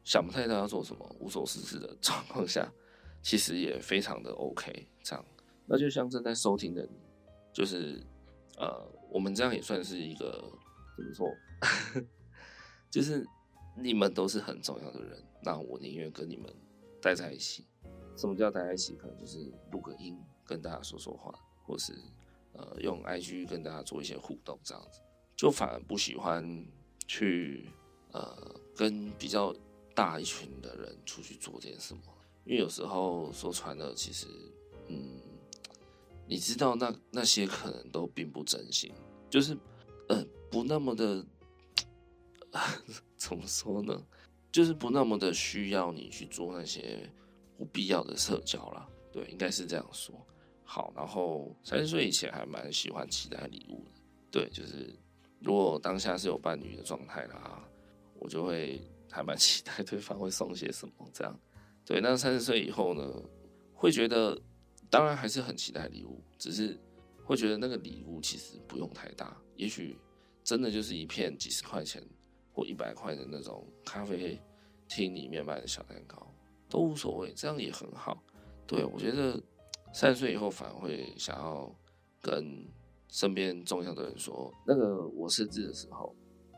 [0.04, 2.72] 想不太到要做什么、无所事事的 状况下，
[3.22, 4.88] 其实也非常的 OK。
[5.04, 5.26] 这样，
[5.66, 7.00] 那就像正在收听的你，
[7.54, 8.02] 就是
[8.58, 10.44] 呃，我们这样也算是一个
[10.98, 11.28] 怎么说？
[12.90, 13.26] 就是
[13.78, 16.52] 你们都是很重要的人，那我宁愿跟你们
[17.02, 17.66] 待在一起。
[18.20, 18.96] 什么叫待在一起？
[18.96, 21.94] 可能就是录个音，跟大家说说话，或是
[22.52, 25.00] 呃用 IG 跟大家做一些互动，这样子。
[25.38, 26.68] 就反而不喜欢
[27.08, 27.70] 去
[28.12, 29.56] 呃跟比较
[29.96, 32.02] 大一群的人出去做点什么，
[32.44, 34.28] 因为有时候说穿了，其实
[34.90, 35.18] 嗯，
[36.28, 38.92] 你知道那那些可能都并不真心，
[39.30, 39.58] 就是
[40.10, 41.26] 呃不那么的
[43.16, 44.06] 怎么说呢？
[44.52, 47.10] 就是不那么的需要你去做那些
[47.60, 48.88] 不必要的社交啦。
[49.12, 50.16] 对，应该是这样说。
[50.64, 53.92] 好，然后三十岁以前还蛮喜欢期待礼物的，
[54.32, 54.98] 对，就是。
[55.42, 57.66] 如果当下是有伴侣的状态啦，
[58.16, 61.40] 我就会还蛮期待对方会送些什么这样。
[61.86, 63.10] 对，那三十岁以后呢，
[63.74, 64.38] 会觉得
[64.90, 66.78] 当然还是很期待礼物，只是
[67.24, 69.98] 会觉得那个礼物其实不用太大，也许
[70.44, 72.06] 真的就是一片几十块钱
[72.52, 74.38] 或一百块的那种咖啡
[74.90, 76.29] 厅里面卖的小蛋糕
[76.70, 78.22] 都无所谓，这样也很好。
[78.68, 79.42] 对，我觉得
[79.92, 81.76] 三十岁以后反而会想要
[82.22, 82.68] 跟。
[83.12, 86.16] 身边重要的人说：“那个我生日的时候，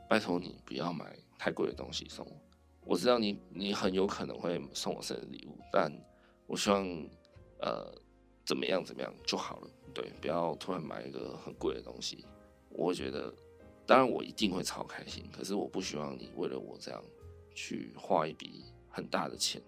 [0.09, 2.33] 拜托你不要买太贵的东西送我。
[2.83, 5.89] 我知道你你很有可能会送我生日礼物，但
[6.47, 6.85] 我希望
[7.61, 7.89] 呃
[8.43, 9.71] 怎么样怎么样就好了。
[9.93, 12.25] 对，不要突然买一个很贵的东西。
[12.67, 13.33] 我会觉得，
[13.85, 17.01] 当然我一定会超开心，可是我不希望你为了我这样
[17.55, 19.61] 去花一笔很大的钱。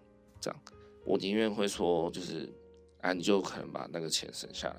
[0.43, 0.59] 这样，
[1.05, 2.51] 我宁愿会说，就是
[2.99, 4.75] 啊，你就可能把那个钱省下来。”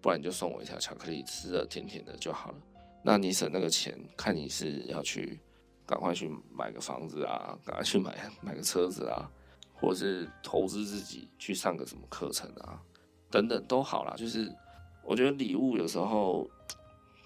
[0.00, 2.56] 不然你就送我一条巧克力，吃的甜甜的就好了。
[3.04, 5.38] 那你省那个钱，看你是要去
[5.86, 9.30] 赶快去买个房子啊，赶快去买买个车子啊，
[9.74, 12.82] 或者是投资自己去上个什么课程啊，
[13.30, 14.14] 等等都好啦。
[14.16, 14.52] 就是
[15.04, 16.50] 我觉得礼物有时候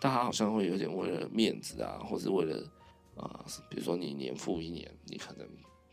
[0.00, 2.62] 大家好像会有点为了面子啊，或是为了
[3.14, 5.48] 啊、比如说你年复一年，你可能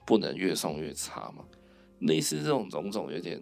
[0.05, 1.45] 不能越送越差嘛。
[1.99, 3.41] 类似这种种种有点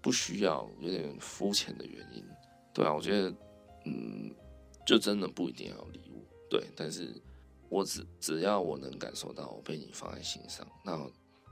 [0.00, 2.24] 不需要、有点肤浅的原因。
[2.72, 3.34] 对啊，我觉得，
[3.84, 4.34] 嗯，
[4.86, 6.64] 就真的不一定要礼物，对。
[6.76, 7.12] 但是，
[7.68, 10.98] 我只只要我能感受到我被你放在心上，那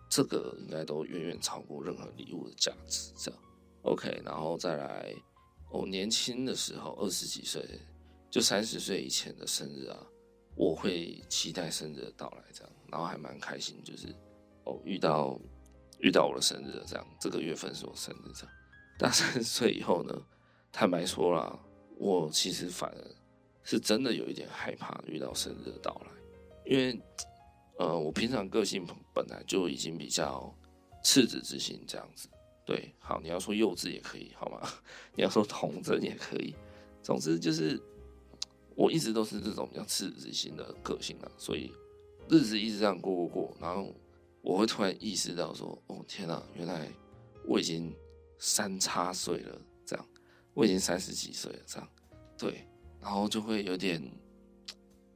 [0.08, 3.12] 这个应该都远远超过任何礼物的价值。
[3.16, 3.40] 这样
[3.82, 4.22] ，OK。
[4.24, 5.12] 然后再来，
[5.70, 7.62] 我年轻的时候，二十几岁，
[8.30, 10.06] 就三十岁以前的生日啊，
[10.54, 14.14] 我会期待生日的到来，这样，然后还蛮开心，就是
[14.64, 15.38] 哦，遇到
[16.00, 18.52] 遇到我的生日，这样，这个月份是我生日，这样。
[18.98, 20.14] 但三岁以后呢？
[20.70, 21.58] 坦白说啦，
[21.96, 23.10] 我其实反而
[23.64, 26.10] 是真的有一点害怕遇到生日的到来，
[26.66, 27.00] 因为，
[27.78, 30.54] 呃，我平常个性本来就已经比较
[31.02, 32.28] 赤子之心这样子。
[32.66, 34.68] 对，好，你要说幼稚也可以，好吗？
[35.16, 36.54] 你要说童真也可以，
[37.02, 37.80] 总之就是
[38.76, 41.72] 我一直都是这种比较赤子之心的个性啊，所以
[42.28, 43.94] 日子一直这样过过过，然后
[44.48, 46.88] 我会突然意识到说，哦天哪，原来
[47.44, 47.94] 我已经
[48.38, 49.60] 三叉岁了。
[49.84, 50.06] 这样
[50.54, 51.86] 我已经三十几岁了，这样，
[52.38, 52.66] 对，
[52.98, 54.02] 然后就会有点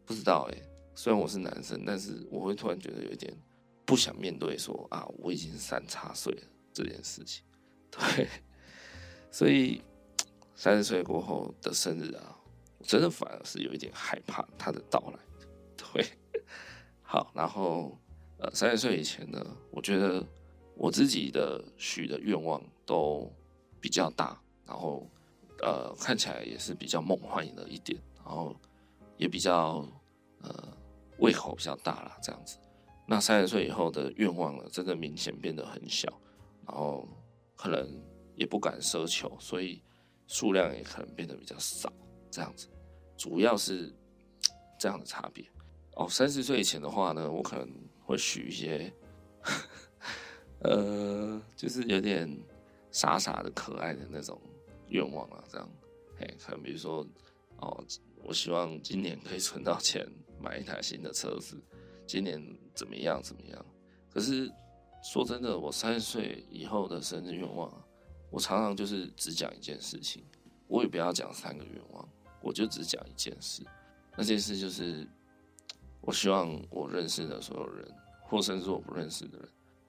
[0.04, 0.62] 不知道哎。
[0.94, 3.34] 虽然我是男生，但是我会突然觉得有点
[3.86, 6.42] 不想面对说啊，我已经三叉岁了
[6.74, 7.42] 这件事情。
[7.90, 8.28] 对，
[9.30, 9.80] 所以
[10.54, 12.36] 三十岁过后的生日啊，
[12.76, 15.18] 我真的反而是有一点害怕他的到来。
[15.74, 16.06] 对，
[17.00, 17.98] 好，然后
[18.42, 19.38] 呃，三十岁以前呢，
[19.70, 20.22] 我觉得
[20.76, 23.32] 我自己的许的愿望都
[23.80, 25.08] 比较大，然后。
[25.64, 28.52] 呃，看起来也是比较梦幻的一点，然后
[29.16, 29.86] 也比较
[30.40, 30.76] 呃
[31.18, 32.18] 胃口比较大啦。
[32.20, 32.58] 这样子。
[33.06, 36.12] 那三十岁以后的愿望呢，真的明显变得很小，
[36.66, 37.06] 然后
[37.54, 37.88] 可能
[38.34, 39.80] 也不敢奢求，所以
[40.26, 41.92] 数量也可能变得比较少，
[42.28, 42.66] 这样子，
[43.16, 43.94] 主要是
[44.80, 45.46] 这样的差别。
[45.94, 47.68] 哦，三十岁以前的话呢，我可能
[48.12, 48.92] 会许一些，
[50.60, 52.28] 呃，就是有点
[52.90, 54.38] 傻傻的、可爱的那种。
[54.88, 55.66] 愿望啊，这样，
[56.18, 57.06] 嘿，可能比如说，
[57.56, 57.82] 哦，
[58.22, 60.06] 我希望今年可以存到钱
[60.38, 61.58] 买一台新的车子，
[62.06, 62.38] 今年
[62.74, 63.64] 怎么样怎么样？
[64.12, 64.52] 可是
[65.02, 67.72] 说真的，我三十岁以后的生日愿望，
[68.28, 70.22] 我常常就是只讲一件事情，
[70.68, 72.06] 我也不要讲三个愿望，
[72.42, 73.64] 我就只讲一件事。
[74.14, 75.08] 那件事就是，
[76.02, 77.88] 我希望我认识的所有人，
[78.32, 79.48] 或甚至我不认识的人，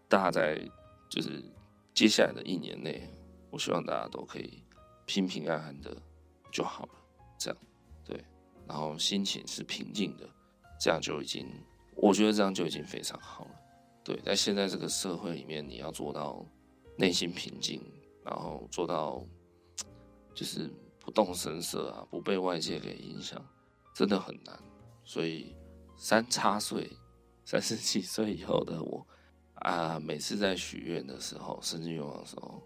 [0.10, 0.70] 大家在
[1.10, 1.42] 就是
[1.94, 3.10] 接下来的一年内，
[3.50, 4.62] 我希望大家都可以
[5.06, 5.96] 平平安安的
[6.52, 6.92] 就好了。
[7.40, 7.58] 这样，
[8.04, 8.22] 对，
[8.68, 10.30] 然后心情是平静的，
[10.78, 11.48] 这样就已经，
[11.96, 13.52] 我觉得这样就已经非常好了。
[14.04, 16.46] 对，在现在这个社会里面，你要做到
[16.98, 17.82] 内心平静，
[18.26, 19.26] 然后做到
[20.36, 23.42] 就是不动声色啊，不被外界给影响，
[23.96, 24.60] 真的很难。
[25.06, 25.56] 所以
[25.96, 26.90] 三叉岁，
[27.46, 29.06] 三十几岁以后的我
[29.56, 32.62] 啊，每次在许愿的时候，生日愿望的时候，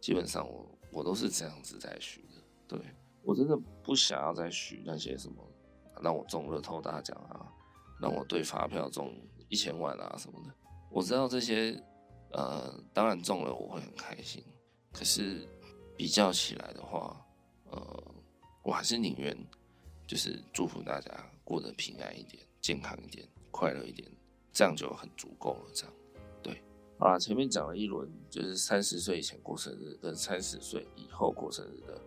[0.00, 2.42] 基本上我我都是这样子在许的。
[2.68, 2.78] 对，
[3.22, 5.36] 我真的不想要再许那些什么
[6.02, 7.52] 让我中乐透大奖啊，
[8.00, 9.14] 让我对发票中
[9.48, 10.54] 一千万啊什么的。
[10.90, 11.82] 我知道这些，
[12.32, 14.44] 呃，当然中了我会很开心。
[14.92, 15.48] 可是
[15.96, 17.24] 比较起来的话，
[17.70, 18.14] 呃，
[18.62, 19.34] 我还是宁愿
[20.06, 21.10] 就是祝福大家
[21.44, 24.10] 过得平安一点、健康一点、快乐一点，
[24.52, 25.70] 这样就很足够了。
[25.72, 25.94] 这样，
[26.42, 26.62] 对。
[26.98, 32.00] 好啦，前面讲了一轮，就是三十岁以前过生日跟三十岁以后过生日的，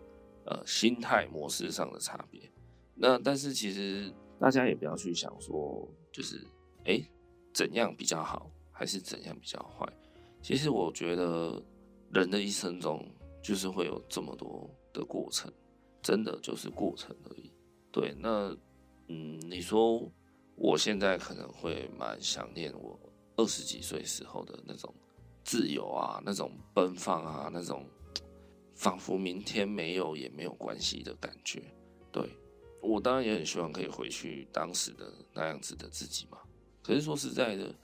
[0.46, 2.50] 呃，心态模式上的差别。
[2.94, 6.46] 那但是其实大家也不要去想说，就是
[6.84, 7.02] 哎、
[7.52, 8.50] 怎样比较好。
[8.78, 9.90] 还是怎样比较坏？
[10.42, 11.62] 其实我觉得
[12.12, 13.02] 人的一生中
[13.42, 15.50] 就是会有这么多的过程，
[16.02, 17.50] 真的就是过程而已。
[17.90, 18.54] 对，那
[19.08, 20.12] 嗯，你说
[20.56, 22.98] 我现在可能会蛮想念我
[23.36, 24.92] 二十几岁时候的那种
[25.44, 27.86] 自由啊，那种奔放啊，那种
[28.74, 31.62] 仿佛明天没有也没有关系的感觉。
[32.10, 32.28] 对，
[32.82, 36.38] 我当然也很希望可以回去当时的那样子的自己嘛。
[36.82, 37.74] 可是说实在的。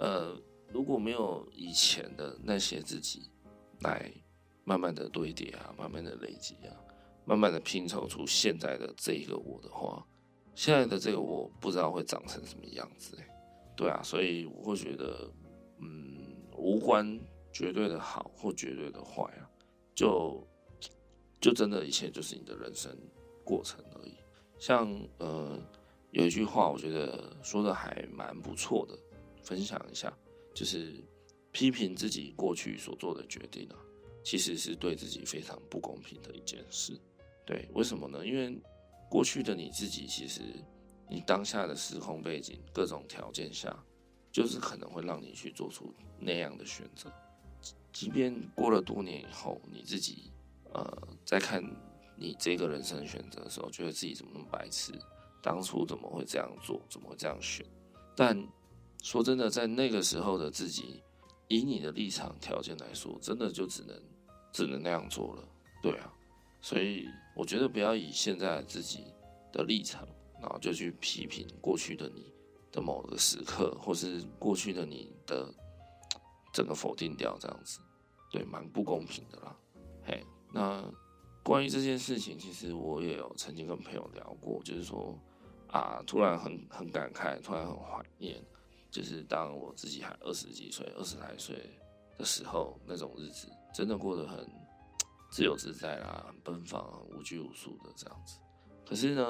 [0.00, 0.40] 呃，
[0.72, 3.28] 如果没有以前的那些自己
[3.80, 4.08] 来
[4.62, 6.70] 慢慢的堆叠啊，慢慢的累积啊，
[7.24, 10.06] 慢慢的拼凑出现在的这一个我的话，
[10.58, 13.24] 现在的这个我不知道会长成什么样子欸。
[13.76, 15.30] 对啊，所以我会觉得，
[15.78, 17.16] 嗯，无关
[17.52, 19.48] 绝对的好或绝对的坏啊，
[19.94, 20.44] 就
[21.40, 22.90] 就真的一切就是你的人生
[23.44, 24.16] 过程而已。
[24.58, 25.56] 像呃，
[26.10, 28.98] 有一句话，我觉得说的还蛮不错的。
[29.44, 30.12] 分享一下，
[30.52, 30.92] 就是
[31.52, 33.78] 批评自己过去所做的决定啊，
[34.24, 36.98] 其实是对自己非常不公平的一件事。
[37.46, 38.26] 对，为什么呢？
[38.26, 38.60] 因为
[39.08, 40.42] 过去的你自己，其实
[41.08, 43.74] 你当下的时空背景、各种条件下，
[44.30, 47.12] 就是可能会让你去做出那样的选择。
[47.92, 50.30] 即便过了多年以后，你自己
[50.72, 51.64] 呃在看
[52.16, 54.92] 你这个人生选择的时候，觉得自己怎么那么白痴，
[55.42, 57.64] 当初怎么会这样做，怎么会这样选？
[58.14, 58.36] 但
[59.02, 61.02] 说真的，在那个时候的自己，
[61.48, 64.00] 以你的立场条件来说，真的就只能
[64.52, 65.48] 只能那样做了，
[65.82, 66.12] 对啊。
[66.60, 67.06] 所以
[67.38, 69.14] 我觉得不要以现在自己
[69.52, 70.08] 的立场，
[70.40, 72.34] 然后就去批评过去的你
[72.72, 75.48] 的某个时刻，或是过去的你的
[76.52, 77.78] 整个否定掉这样子，
[78.32, 79.56] 对，蛮不公平的啦。
[80.04, 80.20] 嘿，
[80.52, 80.84] 那
[81.44, 85.16] 关于这件事情，其实我也有曾经跟朋友聊过，就是说
[85.68, 88.42] 啊，突然很很感慨，突然很怀念。
[88.90, 91.70] 就是当我自己还二十几岁、二十来岁
[92.16, 94.44] 的时候，那种日子真的过得很
[95.30, 98.38] 自由自在啦，很奔放、无拘无束的这样子。
[98.86, 99.24] 可是呢，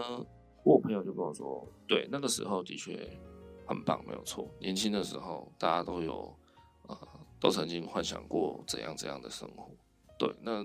[0.64, 3.18] 我朋友就跟我说，对，那个时候的确
[3.66, 4.48] 很棒，没有错。
[4.60, 6.34] 年轻的时候，大家都有
[6.88, 6.96] 呃，
[7.40, 9.70] 都曾经幻想过怎样怎样的生活。
[10.18, 10.64] 对，那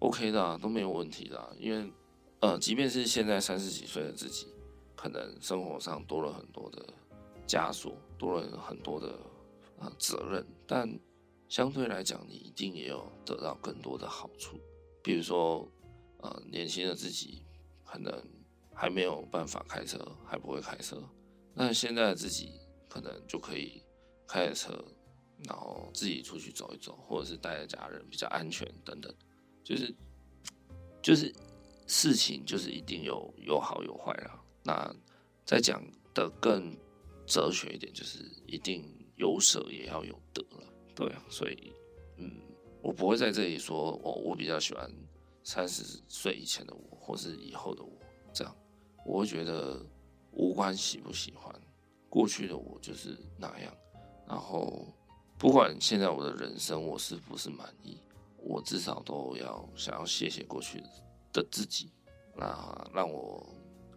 [0.00, 1.56] OK 的，都没有问题的。
[1.58, 1.92] 因为
[2.40, 4.52] 呃，即便是现在三十几岁的自己，
[4.96, 6.82] 可能生活上多了很多的。
[7.44, 9.18] 枷锁多了很多的
[9.78, 10.88] 啊责任，但
[11.48, 14.58] 相对来讲，你一定也有得到更多的好处。
[15.02, 15.66] 比如说，
[16.18, 17.42] 呃，年轻的自己
[17.84, 18.12] 可能
[18.74, 21.02] 还没有办法开车，还不会开车，
[21.54, 22.52] 那现在的自己
[22.88, 23.82] 可能就可以
[24.26, 24.84] 开着车，
[25.44, 29.14] 然后自己出去走一走，或者是带着家人比较安全等等。
[29.64, 29.94] 就是
[31.02, 31.34] 就是
[31.86, 34.42] 事情就是一定有有好有坏啦。
[34.62, 34.94] 那
[35.44, 35.82] 再讲
[36.14, 36.76] 的更。
[37.24, 38.84] 哲学一点就是，一定
[39.14, 41.72] 有舍也要有得了，对啊，所以，
[42.16, 42.42] 嗯，
[42.82, 44.90] 我不会在这里说，我我比较喜欢
[45.44, 47.90] 三十岁以前的我，或是以后的我，
[48.32, 48.54] 这样，
[49.06, 49.80] 我会觉得
[50.32, 51.54] 无关喜不喜欢，
[52.10, 53.72] 过去的我就是那样，
[54.26, 54.86] 然后
[55.38, 57.98] 不管现在我的人生我是不是满意，
[58.36, 60.82] 我至少都要想要谢谢过去
[61.32, 61.92] 的自己，
[62.36, 63.46] 那让我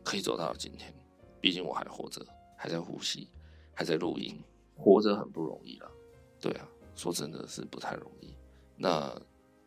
[0.03, 0.93] 可以走到今天，
[1.41, 2.25] 毕竟我还活着。
[2.57, 3.27] 还在呼吸，
[3.73, 4.41] 还在录音，
[4.77, 5.91] 活着很不容易了。
[6.39, 8.34] 对啊，说真的是不太容易。
[8.78, 9.15] 那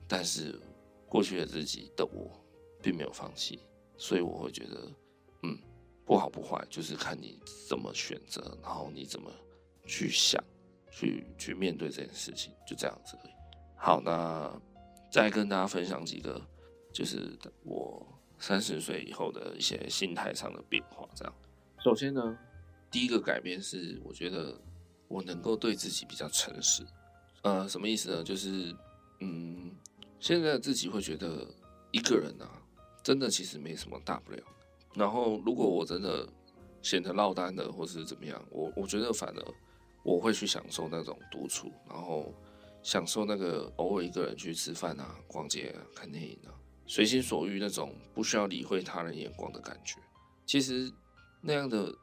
[0.06, 0.58] 但是
[1.08, 2.30] 过去的自己的我
[2.82, 3.60] 并没有放弃，
[3.96, 4.92] 所以我会觉得，
[5.42, 5.58] 嗯，
[6.04, 7.38] 不好不坏，就是看你
[7.68, 9.30] 怎么选择，然后你怎么
[9.86, 10.42] 去想，
[10.90, 13.32] 去去面对这件事情，就这样子而已。
[13.76, 14.52] 好，那
[15.10, 16.40] 再跟大家分享几个，
[16.92, 18.06] 就是我
[18.38, 21.08] 三十岁以后的一些心态上的变化。
[21.14, 21.34] 这样，
[21.82, 22.38] 首先呢，
[22.90, 24.60] 第一个改变是，我觉得
[25.08, 26.84] 我能够对自己比较诚实。
[27.42, 28.24] 呃，什么意思呢？
[28.24, 28.74] 就是，
[29.20, 29.70] 嗯，
[30.20, 31.46] 现在自己会觉得
[31.90, 32.48] 一个人啊，
[33.02, 34.42] 真的其实没什么大不了。
[34.94, 36.28] 然后，如果我真的
[36.82, 39.54] 显得落单了，或是怎么样，我我觉得反而
[40.02, 42.32] 我会去享受那种独处，然后
[42.82, 46.54] 享受那个偶尔一个人去吃饭啊、逛街啊、看电影啊，
[46.86, 50.00] 随心所欲那种不需要理会他人眼光的感觉。
[50.46, 50.90] 其实
[51.40, 51.94] 那样的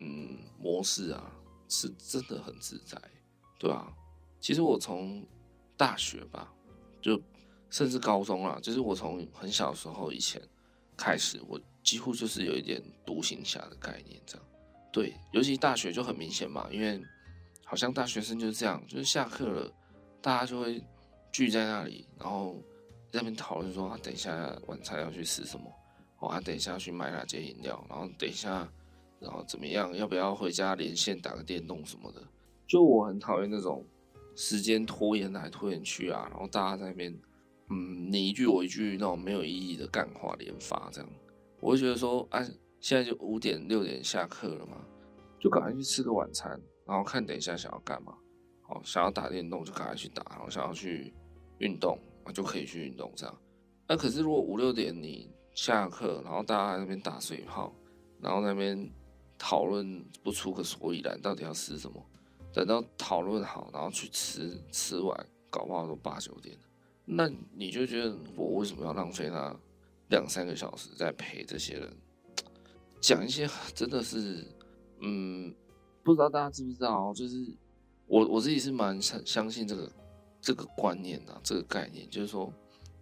[0.00, 1.32] 嗯模式啊，
[1.68, 3.00] 是真的很自在，
[3.58, 3.92] 对吧？
[4.38, 5.26] 其实我从
[5.76, 6.52] 大学吧，
[7.04, 7.20] 就
[7.68, 10.40] 甚至高中啦，就是我从很小时候以前
[10.96, 14.46] 开始，我几乎就是有一点独行侠的概念，这样。
[14.90, 16.98] 对，尤其大学就很明显嘛，因为
[17.62, 19.70] 好像大学生就是这样，就是下课了，
[20.22, 20.82] 大家就会
[21.30, 22.54] 聚在那里，然后
[23.12, 25.70] 在那边讨论说啊，等一下晚餐要去吃什么，
[26.20, 28.66] 哦，啊，等一下去买哪些饮料，然后等一下，
[29.20, 32.22] 然后怎么样，要不要回家连线打个电动什么的。
[32.66, 33.84] 就我很讨厌那种。
[34.36, 37.12] 时间拖延来拖延去啊，然后大家在那边，
[37.70, 41.10] 嗯，你一句我一句那种没有意义的干话连发，这样，
[41.60, 42.42] 我会觉得说，啊，
[42.80, 44.84] 现在就五点六点下课了嘛，
[45.40, 48.14] 就赶快去吃个晚餐，然后看等一下想要干嘛，
[48.68, 51.14] 哦，想要打电动就赶快去打，然后想要去
[51.58, 53.38] 运动啊就可以去运动这样。
[53.86, 57.72] 那可是如果五六点你下课，然后大家在那边打水炮，
[58.20, 58.90] 然后那边
[59.38, 62.04] 讨论不出个所以然，到底要吃什么？
[62.54, 66.62] 等到讨论好，然后去吃，吃完搞不好都八九点了，
[67.04, 69.54] 那你就觉得我为什么要浪费那
[70.08, 71.92] 两三个小时在陪这些人
[73.00, 74.46] 讲一些真的是，
[75.00, 75.52] 嗯，
[76.04, 77.44] 不知道大家知不知道，就是
[78.06, 79.92] 我我自己是蛮相相信这个
[80.40, 82.52] 这个观念的，这个概念，就是说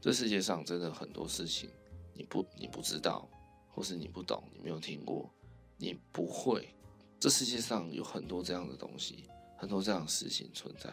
[0.00, 1.68] 这世界上真的很多事情
[2.14, 3.28] 你不你不知道，
[3.68, 5.30] 或是你不懂，你没有听过，
[5.76, 6.74] 你不会，
[7.20, 9.28] 这世界上有很多这样的东西。
[9.62, 10.90] 很多这样的事情存在，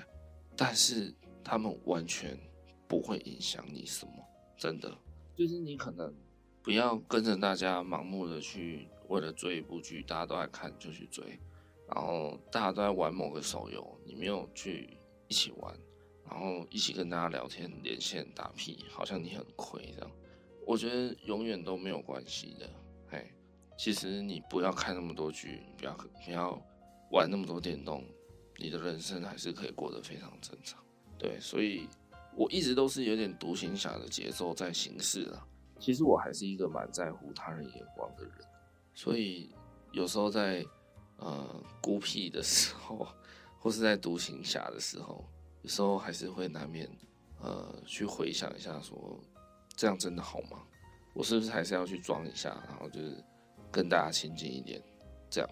[0.55, 1.11] 但是
[1.43, 2.38] 他们完全
[2.88, 4.13] 不会影响你什么，
[4.59, 4.95] 真的。
[5.36, 6.13] 就是你可能
[6.61, 11.39] 不要跟着大家盲目的去为了追一部剧，大家都在看就去追，
[11.88, 15.76] 然后大家都在玩某个手游，你没有去一起玩，
[16.30, 20.11] 然后一起跟大家聊天、连线、打屁，好像你很亏这样。
[20.67, 22.70] 我觉得永远都没有关系的。
[23.07, 23.34] 嘿，
[23.80, 26.61] 其实你不要看那么多剧，你不要不要
[27.09, 28.05] 玩那么多电动。
[28.60, 30.84] 你的人生还是可以过得非常正常，
[31.18, 31.88] 对，所以
[32.36, 35.45] 我一直都是有点独行侠的节奏在行事啦。
[35.80, 38.34] 其实我还是一个蛮在乎他人眼光的人，
[38.93, 39.49] 所以
[39.93, 40.66] 有时候在
[41.18, 43.07] 呃孤僻的时候，
[43.60, 45.24] 或是在独行侠的时候，
[45.62, 46.89] 有时候还是会难免
[47.41, 49.18] 呃去回想一下，说
[49.76, 50.62] 这样真的好吗？
[51.14, 53.24] 我是不是还是要去装一下，然后就是
[53.72, 54.82] 跟大家亲近一点，
[55.30, 55.49] 这样。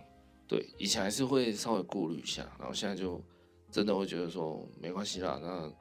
[0.48, 3.22] 对，以前还是会稍微顾虑一下，然后现在就
[3.70, 5.38] 真的会觉得说没关系啦。
[5.42, 5.72] 那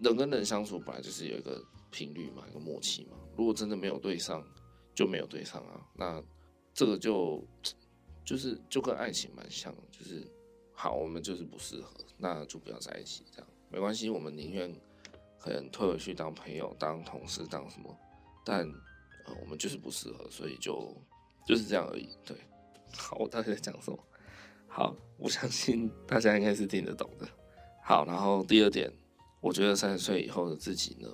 [0.00, 3.16] 人跟人相处本来就是有一个频率嘛，一个默契嘛。
[3.36, 4.42] 如果真的没有对上，
[4.94, 5.80] 就没有对上啊。
[5.94, 6.22] 那
[6.72, 7.46] 这个就
[8.24, 10.26] 就是就跟爱情蛮像，就是
[10.72, 14.08] 好，我们就是不适合，那就不要在一起，这样没关系。
[14.08, 14.74] 我们宁愿
[15.38, 17.94] 可能退回去当朋友、当同事、当什么，
[18.44, 18.66] 但
[19.26, 20.96] 呃，我们就是不适合，所以就
[21.46, 22.08] 就是这样而已。
[22.24, 22.36] 对，
[22.96, 23.98] 好，我到底在讲什么？
[24.76, 27.28] 好，我相信大家应该是听得懂的。
[27.84, 28.92] 好，然后第二点，
[29.40, 31.08] 我觉得三十岁以后的自己呢，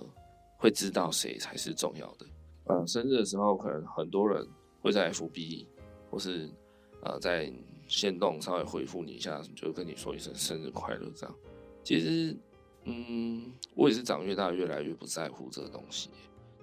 [0.57, 2.25] 会知道谁才是重要的。
[2.65, 4.49] 呃，生日的时候，可能很多人
[4.81, 5.67] 会在 FB
[6.11, 6.49] 或是
[7.03, 7.53] 呃在
[7.87, 11.37] 线动稍微回复你一下，就跟你说一声生日快乐这样。
[11.85, 12.35] 其实，
[12.85, 16.09] 嗯，我也是长越大越来越不在乎这个东西，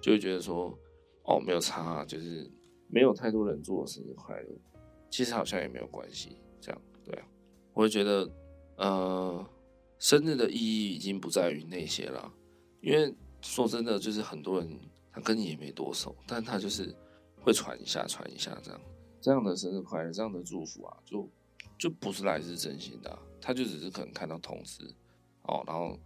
[0.00, 0.76] 就会觉得说，
[1.22, 2.50] 哦，没有差，就是
[2.88, 4.48] 没有太多人祝我生日快乐，
[5.08, 6.38] 其实好像也没有关系。
[6.60, 7.26] 这样对啊，
[7.72, 8.30] 我会觉得，
[8.76, 9.46] 呃，
[9.98, 12.32] 生日的意义已经不在于那些了，
[12.80, 14.78] 因为说真的，就是很多人
[15.12, 16.94] 他跟你也没多熟，但他就是
[17.40, 18.80] 会传一下传一下这样，
[19.20, 21.28] 这样的生日快乐，这样的祝福啊，就
[21.78, 24.84] 就不是来自真心的，他就只是可能看到通知
[25.42, 25.98] 哦，然后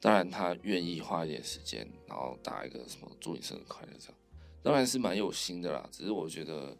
[0.00, 4.14] 当然他愿意花一点时间，然后打一个什么祝你生日快乐这样，
[4.62, 6.76] 当然是蛮有心的啦，只是我觉得，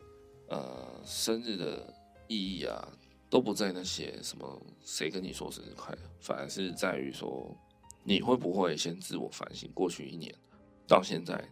[0.48, 1.92] 呃，生日的
[2.28, 2.88] 意义啊。
[3.30, 7.56] 都不在那些什么谁跟你说生日快乐，反而是在于说
[8.02, 10.34] 你会不会先自我反省，过去一年
[10.86, 11.42] 到现在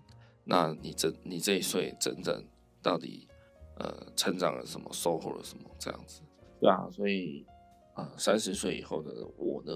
[0.45, 2.45] 那你这你这一岁整整
[2.83, 3.29] 到底
[3.79, 5.71] 呃成长了什么，收获了什么？
[5.79, 6.21] 这样子，
[6.61, 7.47] 对啊，所以
[7.95, 9.73] 啊，三十岁以后的我呢，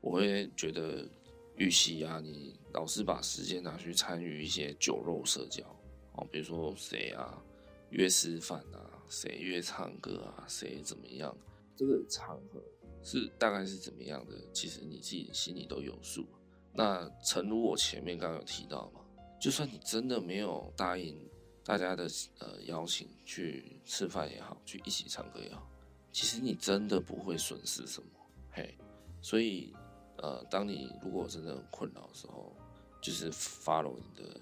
[0.00, 1.08] 我会觉得，
[1.56, 5.64] 与其啊，你老是把时间拿去参与一些酒肉社交，
[6.12, 7.42] 哦，比如说谁啊
[7.90, 11.36] 约吃饭啊，谁约唱歌啊，谁怎么样，
[11.76, 12.62] 这个场合
[13.02, 16.26] 是大概是怎么样的，其实你自己心里都有数。
[16.72, 19.00] 那诚如我前面刚刚有提到嘛，
[19.40, 21.16] 就算你真的没有答应
[21.64, 25.70] 大家的呃邀请去吃饭也好，去一起唱歌也好，
[26.12, 28.08] 其实你真的不会损失什么，
[28.50, 28.76] 嘿。
[29.22, 29.72] 所以
[30.18, 32.54] 呃，当你如果真的很困扰的时候，
[33.00, 34.40] 就是 follow 你的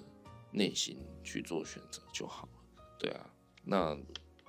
[0.51, 2.85] 内心去做选择就好了。
[2.99, 3.31] 对啊，
[3.65, 3.97] 那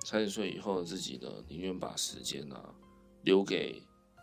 [0.04, 2.74] 三十岁以后的自己呢，宁愿把时间啊
[3.22, 3.82] 留给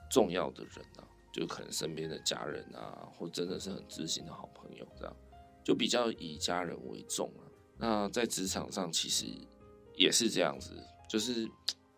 [0.09, 1.07] 重要的人啊。
[1.33, 5.15] 就可能身边的家人啊，或真的是很知心的好朋友，这样
[5.63, 7.47] 就比较以家人为重啊。
[7.77, 9.25] 那在职场上其实
[9.95, 10.75] 也是这样子，
[11.09, 11.49] 就是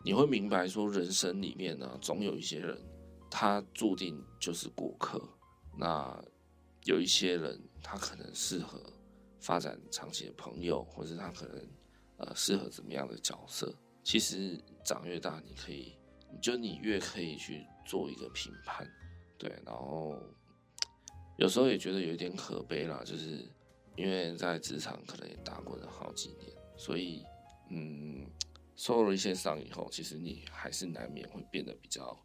[0.05, 2.79] 你会明白说，人生里面呢，总有一些人
[3.27, 5.19] 他注定就是过客。
[5.75, 6.23] 那
[6.83, 8.79] 有一些人他可能适合
[9.39, 11.67] 发展长期的朋友，或者他可能
[12.17, 13.73] 呃适合怎么样的角色。
[14.03, 15.97] 其实长越大，你可以，
[16.41, 18.85] 就你越可以去做一个评判。
[19.37, 20.17] 对，然后
[21.37, 23.47] 有时候也觉得有一点可悲啦，就是
[23.95, 27.23] 因为在职场可能也打滚了好几年，所以
[27.69, 28.25] 嗯，
[28.75, 32.17] 受了一些伤以后，其实你还是难免会变得比较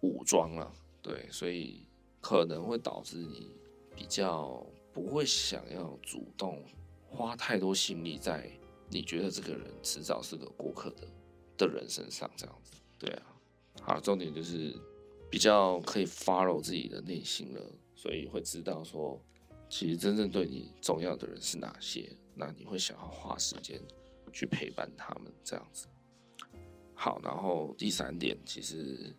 [0.00, 0.72] 武装了。
[1.02, 1.86] 对，所以
[2.20, 3.52] 可能会导致你
[3.94, 6.64] 比较不会想要主动
[7.08, 8.50] 花太多心力在
[8.90, 11.08] 你觉得这个人迟早是个过客的
[11.56, 12.72] 的人身上，这样子。
[12.98, 13.22] 对啊，
[13.82, 14.74] 好，重点就是。
[15.28, 17.60] 比较可以 follow 自己的内心了，
[17.96, 19.20] 所以会知道说，
[19.68, 23.82] 其实真正对你重要的人是哪些，那你会想要花时间
[24.32, 25.88] 去陪伴他们这样子。
[26.94, 29.12] 好，然后第三点，其实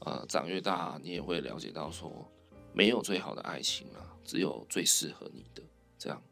[0.00, 2.30] 呃，长越大，你也会了解到说，
[2.74, 5.62] 没有最好的爱情啊，只有最适合你的
[5.98, 6.22] 这样。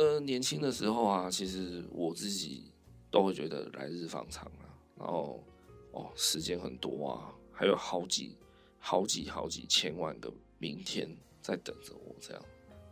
[0.00, 2.72] 呃，年轻的时候啊，其实我自己
[3.10, 4.64] 都会觉得来日方长啊，
[4.96, 5.44] 然后
[5.92, 8.36] 哦，时间很多啊，还有好几。
[8.82, 11.06] 好几好几千万个明天
[11.42, 12.42] 在等着我，这样，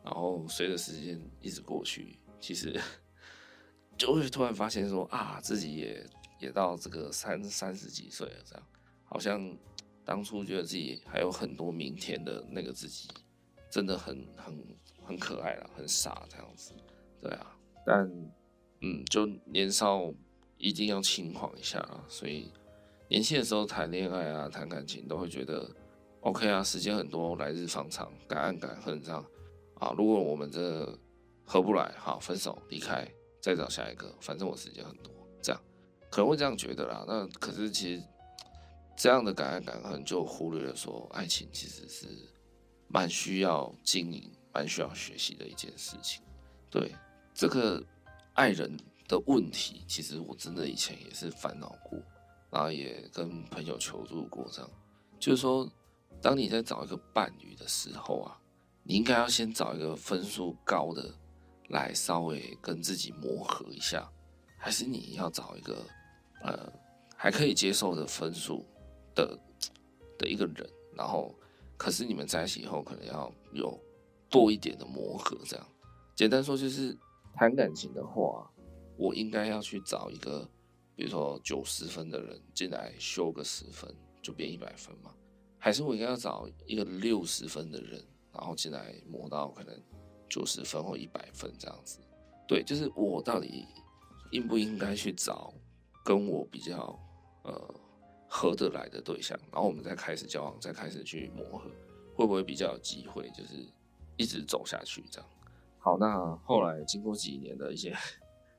[0.05, 2.79] 然后随着时间一直过去，其实
[3.97, 6.07] 就会突然发现说啊，自己也
[6.41, 8.63] 也到这个三三十几岁了，这样，
[9.03, 9.57] 好像
[10.05, 13.09] 当初觉得自己还有很多明天的那个自己，
[13.71, 14.63] 真的很很
[15.03, 16.75] 很可爱了，很傻这样子，
[17.21, 18.11] 对啊，但
[18.81, 20.12] 嗯，就年少
[20.57, 22.51] 一定要轻狂一下啊，所以。
[23.11, 25.66] 年轻的时候谈恋爱啊，谈感情都会觉得
[26.21, 29.25] ，OK 啊，时间很多，来日方长，敢爱敢恨这样
[29.77, 29.95] 啊。
[29.97, 30.87] 如果我们这
[31.43, 33.11] 合不来，好，分手离开，
[33.41, 35.11] 再找下一个，反正我时间很多，
[35.41, 35.59] 这样
[36.11, 37.03] 可能会这样觉得啦。
[37.09, 38.03] 那可是其实
[38.95, 42.07] 这样的敢爱敢恨，就忽略了说，爱情其实是
[42.89, 46.23] 蛮需要经营、蛮需要学习的一件事情。
[46.69, 46.95] 对
[47.39, 47.80] 这个
[48.34, 48.76] 爱人
[49.07, 51.97] 的问题，其实我真的以前也是烦恼过。
[52.51, 54.70] 然后也跟朋友求助过，这样
[55.20, 55.70] 就是说，
[56.20, 58.36] 当你在找一个伴侣的时候啊，
[58.82, 61.14] 你应该要先找一个分数高的
[61.68, 64.11] 来稍微跟自己磨合一下，
[64.57, 65.84] 还是你要找一个
[66.43, 66.72] 呃
[67.14, 68.66] 还可以接受的分数
[69.14, 69.39] 的
[70.18, 71.32] 的一个人，然后
[71.76, 73.78] 可是你们在一起以后可能要有
[74.28, 75.66] 多一点的磨合，这样
[76.16, 76.97] 简单说就是
[77.35, 78.51] 谈感情的话，
[78.97, 80.49] 我应该要去找一个。
[80.97, 83.89] 比如说九十分的人进来修个十分
[84.20, 85.14] 就变一百分嘛？
[85.57, 89.81] 还是我应该要找一个六十分的人，然后进来磨到可能
[90.29, 92.01] 九十分或一百分这样子？
[92.49, 93.64] 对，就是我到底
[94.33, 95.55] 应不应该去找
[96.05, 96.99] 跟我比较
[97.45, 97.74] 呃
[98.29, 101.70] 合得来的对象，然后我们再开始交往，再开始去磨合，
[102.16, 103.64] 会不会比较有机会就是
[104.16, 105.31] 一直走下去这样？
[105.89, 107.95] 好，那后来经过几年的一些。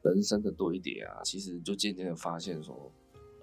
[0.01, 2.89] 人生的堆叠啊，其实就渐渐的发现说，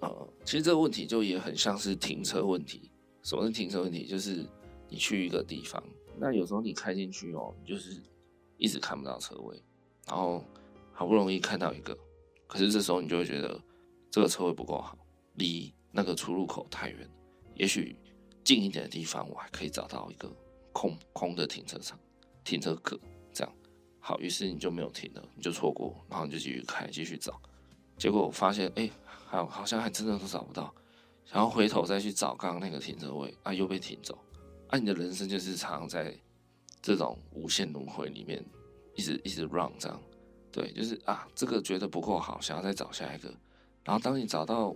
[0.01, 2.91] 呃，其实这个问题就也很像是停车问题。
[3.21, 4.07] 什么是停车问题？
[4.07, 4.43] 就是
[4.89, 5.81] 你去一个地方，
[6.17, 8.01] 那有时候你开进去哦，你就是
[8.57, 9.63] 一直看不到车位，
[10.07, 10.43] 然后
[10.91, 11.95] 好不容易看到一个，
[12.47, 13.61] 可是这时候你就会觉得
[14.09, 14.97] 这个车位不够好，
[15.35, 17.07] 离那个出入口太远，
[17.53, 17.95] 也许
[18.43, 20.27] 近一点的地方我还可以找到一个
[20.73, 21.99] 空空的停车场、
[22.43, 22.99] 停车格。
[24.07, 27.37] 好，于是你就没有停了，你就错过，然后你就继续开，继续找，
[27.97, 28.91] 结果我发现，哎、欸，
[29.25, 30.73] 还好像还真的都找不到，
[31.29, 34.17] 然后回头再去找刚刚那个停车位，啊，又被停走，
[34.69, 36.17] 啊，你的人生就是常常在
[36.81, 38.41] 这种无限轮回里面，
[38.95, 40.01] 一直一直 run 这样，
[40.53, 43.27] 对，就是啊，这个觉得不够好，想要再找下一个。
[43.83, 44.73] 然后当你找到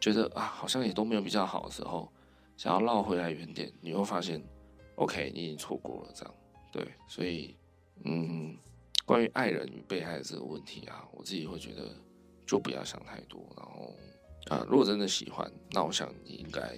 [0.00, 2.08] 觉得啊，好像也都没有比较好的时候，
[2.56, 4.40] 想要绕回来原点，你会发现
[4.94, 6.34] ，OK，你已经错过了这样。
[6.70, 7.56] 对，所以
[8.04, 8.56] 嗯，
[9.04, 11.94] 关于爱人与被爱这个问题啊，我自己会觉得
[12.46, 13.40] 就不要想太多。
[13.56, 13.94] 然后
[14.48, 16.76] 啊，如果真的喜欢，那我想你应该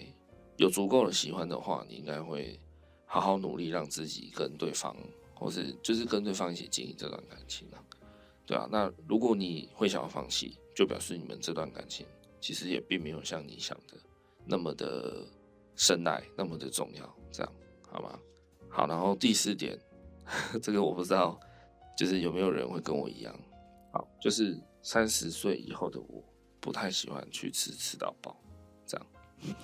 [0.56, 2.58] 有足够的喜欢的话，你应该会
[3.06, 4.96] 好好努力让自己跟对方，
[5.34, 7.78] 或是就是跟对方一起经营这段感情啊。
[8.44, 12.04] 对啊，那如果你会想要放弃，就表示你们这段感情
[12.40, 13.96] 其实也并没有像你想的
[14.44, 15.24] 那么的
[15.76, 17.52] 深爱，那么的重要，这样
[17.88, 18.18] 好吗？
[18.68, 19.78] 好，然后第四点，
[20.62, 21.38] 这个我不知道，
[21.96, 23.34] 就是有没有人会跟我一样，
[23.92, 26.22] 好，就是三十岁以后的我
[26.60, 28.36] 不太喜欢去吃吃到饱，
[28.86, 29.06] 这样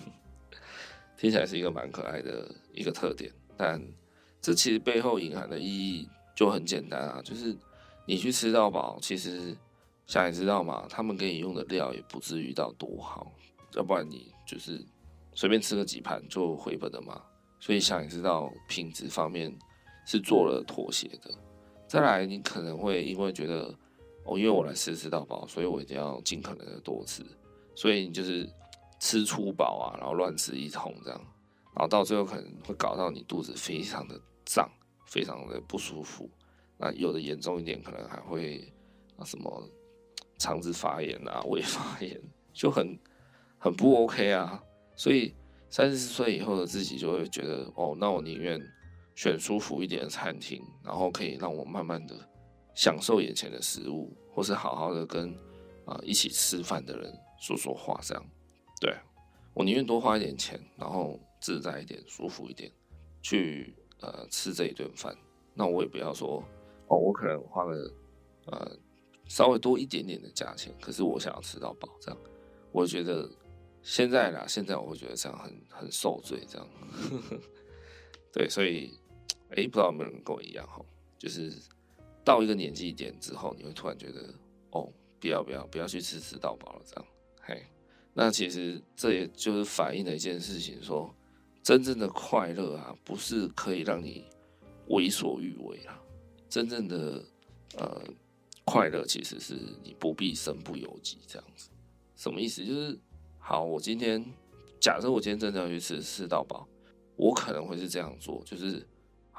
[1.16, 3.82] 听起来是一个蛮可爱的一个特点，但
[4.40, 7.56] 这其实背后隐含的意义就很简单啊，就是。
[8.10, 9.54] 你去吃到饱，其实
[10.06, 13.30] 想也知道嘛，他们给你用的料也不至于到多好，
[13.74, 14.82] 要不然你就是
[15.34, 17.22] 随便吃个几盘就回本了嘛。
[17.60, 19.54] 所以想也知道品质方面
[20.08, 21.30] 是做了妥协的。
[21.86, 23.74] 再来，你可能会因为觉得
[24.24, 27.22] 哦，因为我来吃吃到饱，所以我一定要尽可能的多吃，
[27.74, 28.48] 所以你就是
[28.98, 31.20] 吃粗饱啊，然后乱吃一通这样，
[31.74, 34.66] 然后到最后可能会搞到你肚子非常的胀，
[35.04, 36.28] 非常的不舒服。
[36.78, 38.72] 那有的严重一点，可能还会
[39.18, 39.68] 啊什么
[40.38, 42.18] 肠子发炎啊、胃发炎，
[42.54, 42.98] 就很
[43.58, 44.62] 很不 OK 啊。
[44.96, 45.34] 所以
[45.70, 48.60] 三十岁以后的自己就会觉得，哦，那我宁愿
[49.18, 52.14] 选舒服一点的餐厅，然后可以让我慢慢的
[52.72, 55.36] 享受眼前的食物，或是好好的跟
[55.84, 58.24] 啊一起吃饭的人说说话，这样。
[58.80, 58.94] 对，
[59.54, 62.70] 我宁愿多花一点钱，然后自在一点、舒服一点，
[63.20, 65.12] 去呃吃这一顿饭。
[65.52, 66.40] 那我也不要说。
[66.86, 67.92] 哦，我可能花了
[68.46, 68.78] 呃
[69.26, 72.18] 稍微多一点点的价钱，可是我想要吃到饱，这样
[72.70, 73.28] 我觉得
[73.82, 76.68] 现在啦，现在我会觉得这样很很受罪，这样，
[78.32, 78.96] 对，所以
[79.50, 80.84] 哎、欸，不知道有没有人跟我一样哈，
[81.18, 81.52] 就是
[82.24, 84.34] 到一个年纪点之后，你会突然觉得
[84.70, 84.88] 哦，
[85.20, 87.06] 不要不要不要去吃吃到饱了，这样，
[87.40, 87.62] 嘿，
[88.12, 91.14] 那其实这也就是反映了一件事情，说
[91.62, 94.24] 真正的快乐啊，不是可以让你
[94.88, 96.00] 为所欲为啊。
[96.50, 97.22] 真正的
[97.76, 98.02] 呃
[98.64, 101.68] 快乐，其实是你不必身不由己这样子。
[102.16, 102.64] 什么意思？
[102.64, 102.98] 就是
[103.38, 104.24] 好，我今天
[104.80, 106.66] 假设我今天真的要去吃吃到饱，
[107.16, 108.86] 我可能会是这样做，就是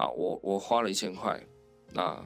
[0.02, 1.46] 好，我我花了一千块，
[1.92, 2.26] 那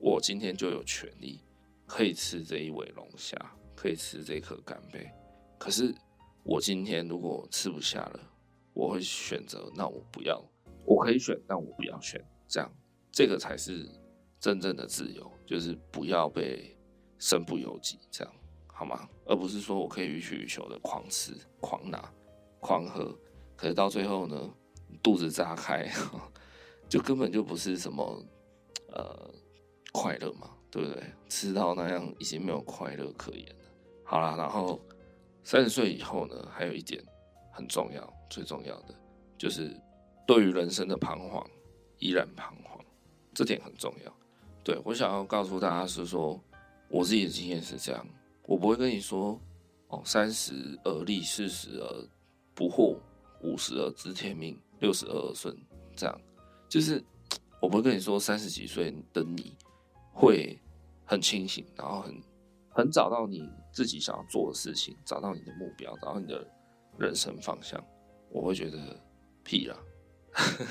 [0.00, 1.38] 我今天就有权利
[1.86, 3.38] 可以吃这一尾龙虾，
[3.76, 5.08] 可以吃这颗干贝。
[5.56, 5.94] 可是
[6.42, 8.20] 我今天如果吃不下了，
[8.72, 10.42] 我会选择，那我不要，
[10.84, 12.68] 我可以选，但我不要选，这样
[13.12, 13.88] 这个才是。
[14.40, 16.76] 真正的自由就是不要被
[17.20, 18.34] 身不由己，这样
[18.66, 19.08] 好吗？
[19.24, 22.12] 而不是说我可以予取予求的狂吃、狂拿、
[22.58, 23.16] 狂喝，
[23.54, 24.52] 可是到最后呢，
[25.00, 25.88] 肚子炸开，
[26.92, 28.22] 就根本就不是什么
[28.88, 29.30] 呃
[29.94, 31.02] 快乐嘛，对不对？
[31.26, 33.64] 吃到那样已经没有快乐可言了。
[34.04, 34.78] 好啦，然后
[35.42, 37.02] 三十岁以后呢，还有一点
[37.50, 38.94] 很重要，最重要的
[39.38, 39.74] 就是
[40.26, 41.42] 对于人生的彷徨
[41.96, 42.78] 依然彷徨，
[43.32, 44.14] 这点很重要。
[44.62, 46.38] 对，我想要告诉大家是说，
[46.90, 48.06] 我自己的经验是这样，
[48.44, 49.40] 我不会跟你说，
[49.88, 52.08] 哦，三十而立，四十而
[52.54, 52.98] 不惑，
[53.40, 55.56] 五十而知天命，六十而顺，
[55.96, 56.20] 这样，
[56.72, 57.04] 就是
[57.60, 59.54] 我不会跟你说，三十几岁的你
[60.10, 60.58] 会
[61.04, 62.22] 很清醒，然后很
[62.70, 66.50] 很找到你自己想要做的事情，找到你的目标，找到你的
[66.96, 67.78] 人生方向，
[68.30, 68.98] 我会觉得
[69.44, 69.76] 屁啦，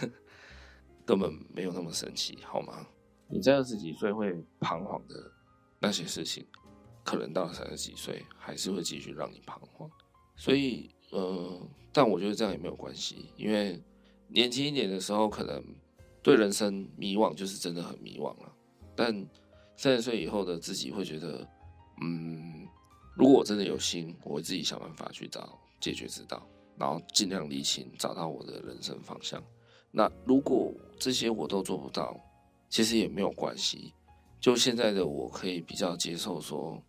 [1.05, 2.87] 根本没有那么神奇，好吗？
[3.27, 5.31] 你在二十几岁会彷徨的
[5.79, 6.43] 那些事情，
[7.03, 9.87] 可能到三十几岁还是会继续让你彷徨。
[10.35, 11.61] 所以，呃，
[11.93, 13.79] 但我觉得这样也没有关系，因为
[14.29, 15.63] 年轻一点的时候，可能
[16.23, 18.53] 对人生迷惘，就是真的很迷惘了。
[18.95, 19.13] 但
[19.75, 21.47] 三十岁以后的自己会觉得，
[22.01, 22.67] 嗯，
[23.15, 26.47] 如果我真的有心，我会自己想办法去找解决之道，
[26.77, 29.41] 然后尽量理清，找到我的人生方向。
[29.89, 32.15] 那如果这些我都做不到，
[32.69, 33.93] 其实也没有关系，
[34.39, 36.81] 就现在的我可以比较接受说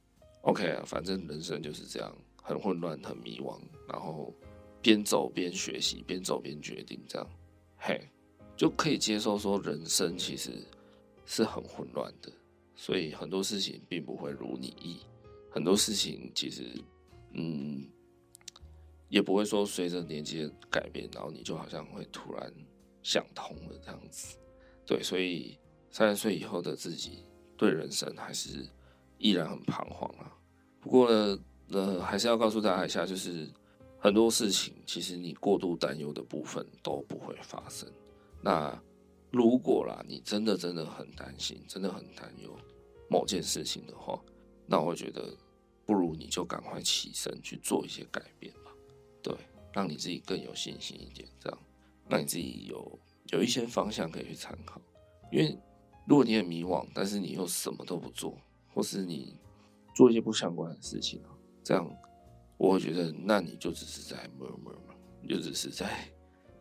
[0.43, 3.59] ，OK，反正人生就是这样，很混乱，很迷惘，
[3.89, 4.33] 然后
[4.81, 7.29] 边走边学习，边走边决定，这样，
[7.77, 8.01] 嘿，
[8.63, 10.53] 就可以接受说人生其实
[11.27, 12.31] 是很混乱的，
[12.77, 15.01] 所以很多事情并不会如你意，
[15.51, 16.63] 很多事情其实，
[17.33, 17.85] 嗯，
[19.09, 22.55] 也不会说随着年纪的改变，然后你就好像会突然
[23.03, 24.39] 想通了这样子，
[24.87, 25.59] 对，所以。
[25.91, 27.23] 三十岁以后的自己，
[27.55, 28.67] 对人生还是
[29.19, 30.33] 依然很彷徨啊。
[30.81, 31.39] 不过呢，
[31.69, 33.47] 呃，还是要告诉大家一下，就是
[33.99, 37.87] 很多事情其实你过度担忧的部分都不会发生。
[38.43, 38.83] 那
[39.31, 42.55] 如果啦，你真的真的很担心，真的很担忧
[43.09, 44.21] 某件事情的话，
[44.67, 45.35] 那我会觉得
[45.87, 48.71] 不如你就赶快起身去做一些改变吧。
[49.23, 49.35] 对，
[49.73, 51.59] 让你自己更有信心一点，这样
[52.09, 54.81] 让你自己有有一些方向可以去参考。
[55.31, 55.59] 因为
[56.07, 58.37] 如果你很迷惘，但是你又什么都不做，
[58.75, 59.39] 或是你
[59.95, 61.23] 做一些不相关的事情，
[61.63, 61.89] 这样
[62.59, 64.95] 我会觉得，那你就只是在 murmur 嘛，
[65.29, 66.07] 就只是在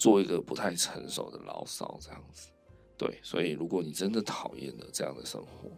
[0.01, 2.49] 做一个不太成熟的牢骚这样子。
[2.97, 5.69] 对，所以如果你真的讨厌了这样的生活，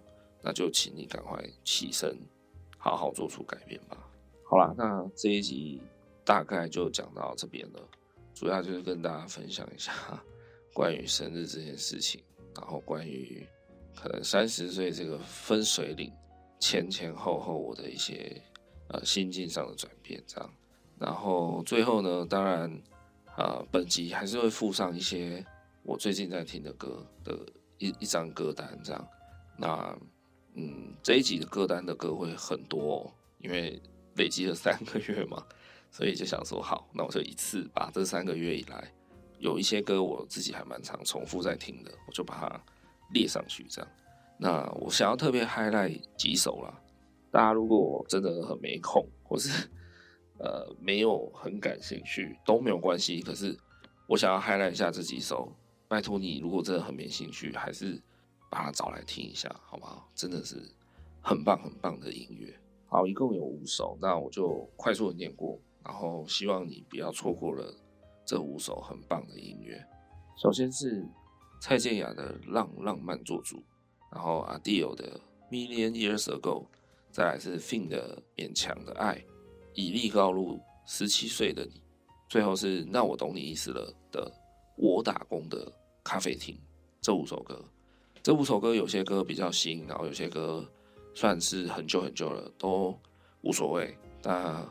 [0.42, 2.18] 那就请你赶快起身，
[2.78, 3.98] 好好做出改变吧。
[4.46, 5.82] 好啦，那这一集
[6.24, 7.82] 大概就讲到这边了，
[8.34, 9.92] 主要就是跟大家分享一下
[10.74, 12.24] 关于生日这件事情。
[12.56, 13.46] 然后关于
[13.94, 16.10] 可能三十岁这个分水岭
[16.62, 18.42] 前前后后我的一些
[18.88, 20.50] 呃心境上的转变，这样。
[20.98, 22.82] 然后最后呢，当然、
[23.38, 25.44] 呃，本集还是会附上一些
[25.82, 27.38] 我最近在听的歌的
[27.78, 29.08] 一一张歌单，这样。
[29.58, 29.98] 那
[30.56, 33.82] 嗯，这一集的歌单的歌会很多哦，因为
[34.16, 35.44] 累积了三个月嘛，
[35.90, 38.92] 所以就想说好，那我就一次把这三个月以来。
[39.40, 42.64] 有一些歌我自己还蛮常重复在听的，我就把它
[43.14, 43.66] 列上去。
[43.68, 43.92] 这样，
[44.38, 46.80] 那我想要特别 highlight 几首啦。
[47.32, 49.68] 大家如果真的很没空，或是
[50.40, 53.22] 呃没有很感兴趣，都没有关系。
[53.22, 53.58] 可是
[54.08, 55.52] 我想要 highlight 一下这几首，
[55.88, 58.02] 拜托你，如果真的很没兴趣，还是
[58.50, 60.10] 把它找来听一下，好不好？
[60.16, 60.58] 真的是
[61.22, 62.54] 很棒很棒的音乐。
[62.88, 67.74] 好，一共有五首，那我就快速的念过，然后希望你不要错过了。
[68.26, 69.86] 这五首很棒的音乐，
[70.42, 71.06] 首先是
[71.60, 73.58] 蔡健雅的《让浪漫做主》，
[74.10, 75.20] 然后 Adele 的
[75.52, 76.64] 《Million Years Ago》，
[77.12, 79.16] 再来是 Fin 的《勉强的爱》，
[79.74, 80.56] 以利高露
[80.86, 81.72] 《十七岁的你》，
[82.30, 84.32] 最后是那我懂你意思了的
[84.76, 85.72] 《我打工的
[86.04, 86.56] 咖啡厅》。
[87.02, 87.64] 这五首歌，
[88.22, 90.66] 这五首歌有些歌比较新，然后有些歌
[91.14, 92.98] 算是很旧很旧了，都
[93.42, 93.98] 无所谓。
[94.22, 94.66] 那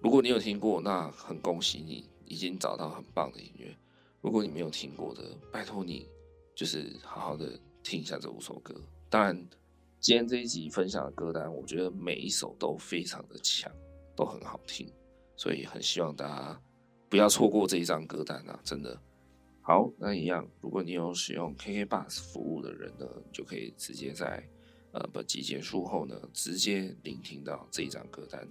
[0.00, 2.10] 如果你有听过，那很恭喜你。
[2.24, 3.76] 已经找到很棒的音乐。
[4.22, 6.08] 如果你没有听过的，拜托你
[6.54, 8.74] 就是好好的听一下这五首歌。
[9.10, 9.36] 当然，
[10.00, 13.70] 今天这一集分享的歌单，我觉得每一首都非常的强，
[14.16, 14.92] 都很好听，
[15.36, 16.60] 所以很希望大家
[17.08, 18.58] 不要错过这一张歌单啊！
[18.64, 19.00] 真的。
[19.60, 24.42] 好，那一样，如果你有使用 KK Bus 服务的人呢，就可以直接在
[24.92, 28.46] 呃本集结束后呢，直接聆听到这一张歌单。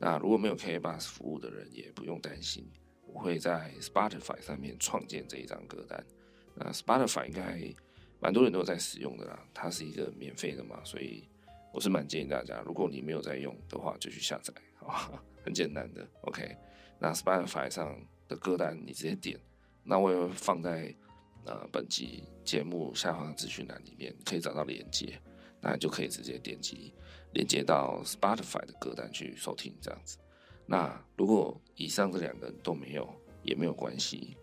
[0.00, 2.66] 那如果没有 KK Bus 服务的人，也不用担心。
[3.06, 6.04] 我会在 Spotify 上面创建这一张歌单。
[6.56, 7.74] 那 Spotify 应该
[8.20, 11.28] 蛮多人都在使用的啦，它是一个免费的嘛，所以
[11.72, 14.52] 我是蛮建议大家，如果你没有在用的话，就去下载，
[14.88, 15.22] 好吧？
[15.44, 16.06] 很简单的。
[16.22, 16.56] OK，
[16.98, 17.96] 那 Spotify 上
[18.28, 19.38] 的歌单你直接点，
[19.82, 20.94] 那我也会放在
[21.44, 25.20] 呃本集节目下方的资讯栏里面，可以找到连接，
[25.60, 26.94] 那你就可以直接点击
[27.32, 30.18] 连接到 Spotify 的歌单去收听，这样子。
[30.66, 33.08] 那如果以上这两个都没有，
[33.42, 34.36] 也没有关系。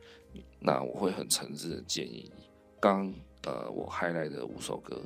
[0.59, 2.31] 那我会很诚挚的建议，
[2.79, 3.11] 刚
[3.43, 5.01] 呃我 highlight 的五首歌，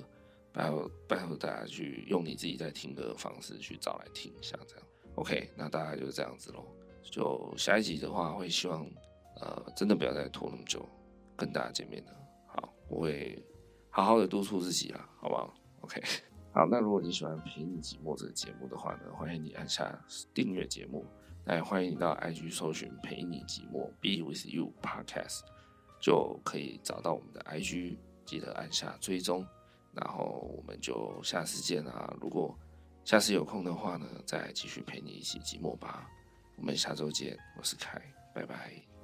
[0.51, 4.84] 拜托拜托大家去用你自己在听歌的方式去找来听一下，这样
[5.15, 5.49] OK。
[5.55, 6.65] 那大概就是这样子喽。
[7.03, 8.85] 就下一集的话，会希望
[9.41, 10.87] 呃真的不要再拖那么久
[11.35, 12.11] 跟大家见面了。
[12.47, 13.43] 好，我会
[13.89, 16.01] 好好的督促自己啦，好不好？OK。
[16.51, 20.03] 好，那如果你喜欢《陪你寂寞》这个节目的话呢，欢迎你按下
[20.33, 21.05] 订阅节目。
[21.43, 25.41] 那也欢迎你到 IG 搜寻“陪你寂寞 Be with you Podcast”，
[25.99, 29.45] 就可以找到我们的 IG，记得按下追踪。
[29.93, 32.13] 然后我们就下次见啦！
[32.19, 32.57] 如果
[33.05, 36.09] 下次有空的话呢，再继续陪你一起寂寞吧。
[36.57, 38.01] 我们下周见，我是凯，
[38.33, 38.94] 拜拜。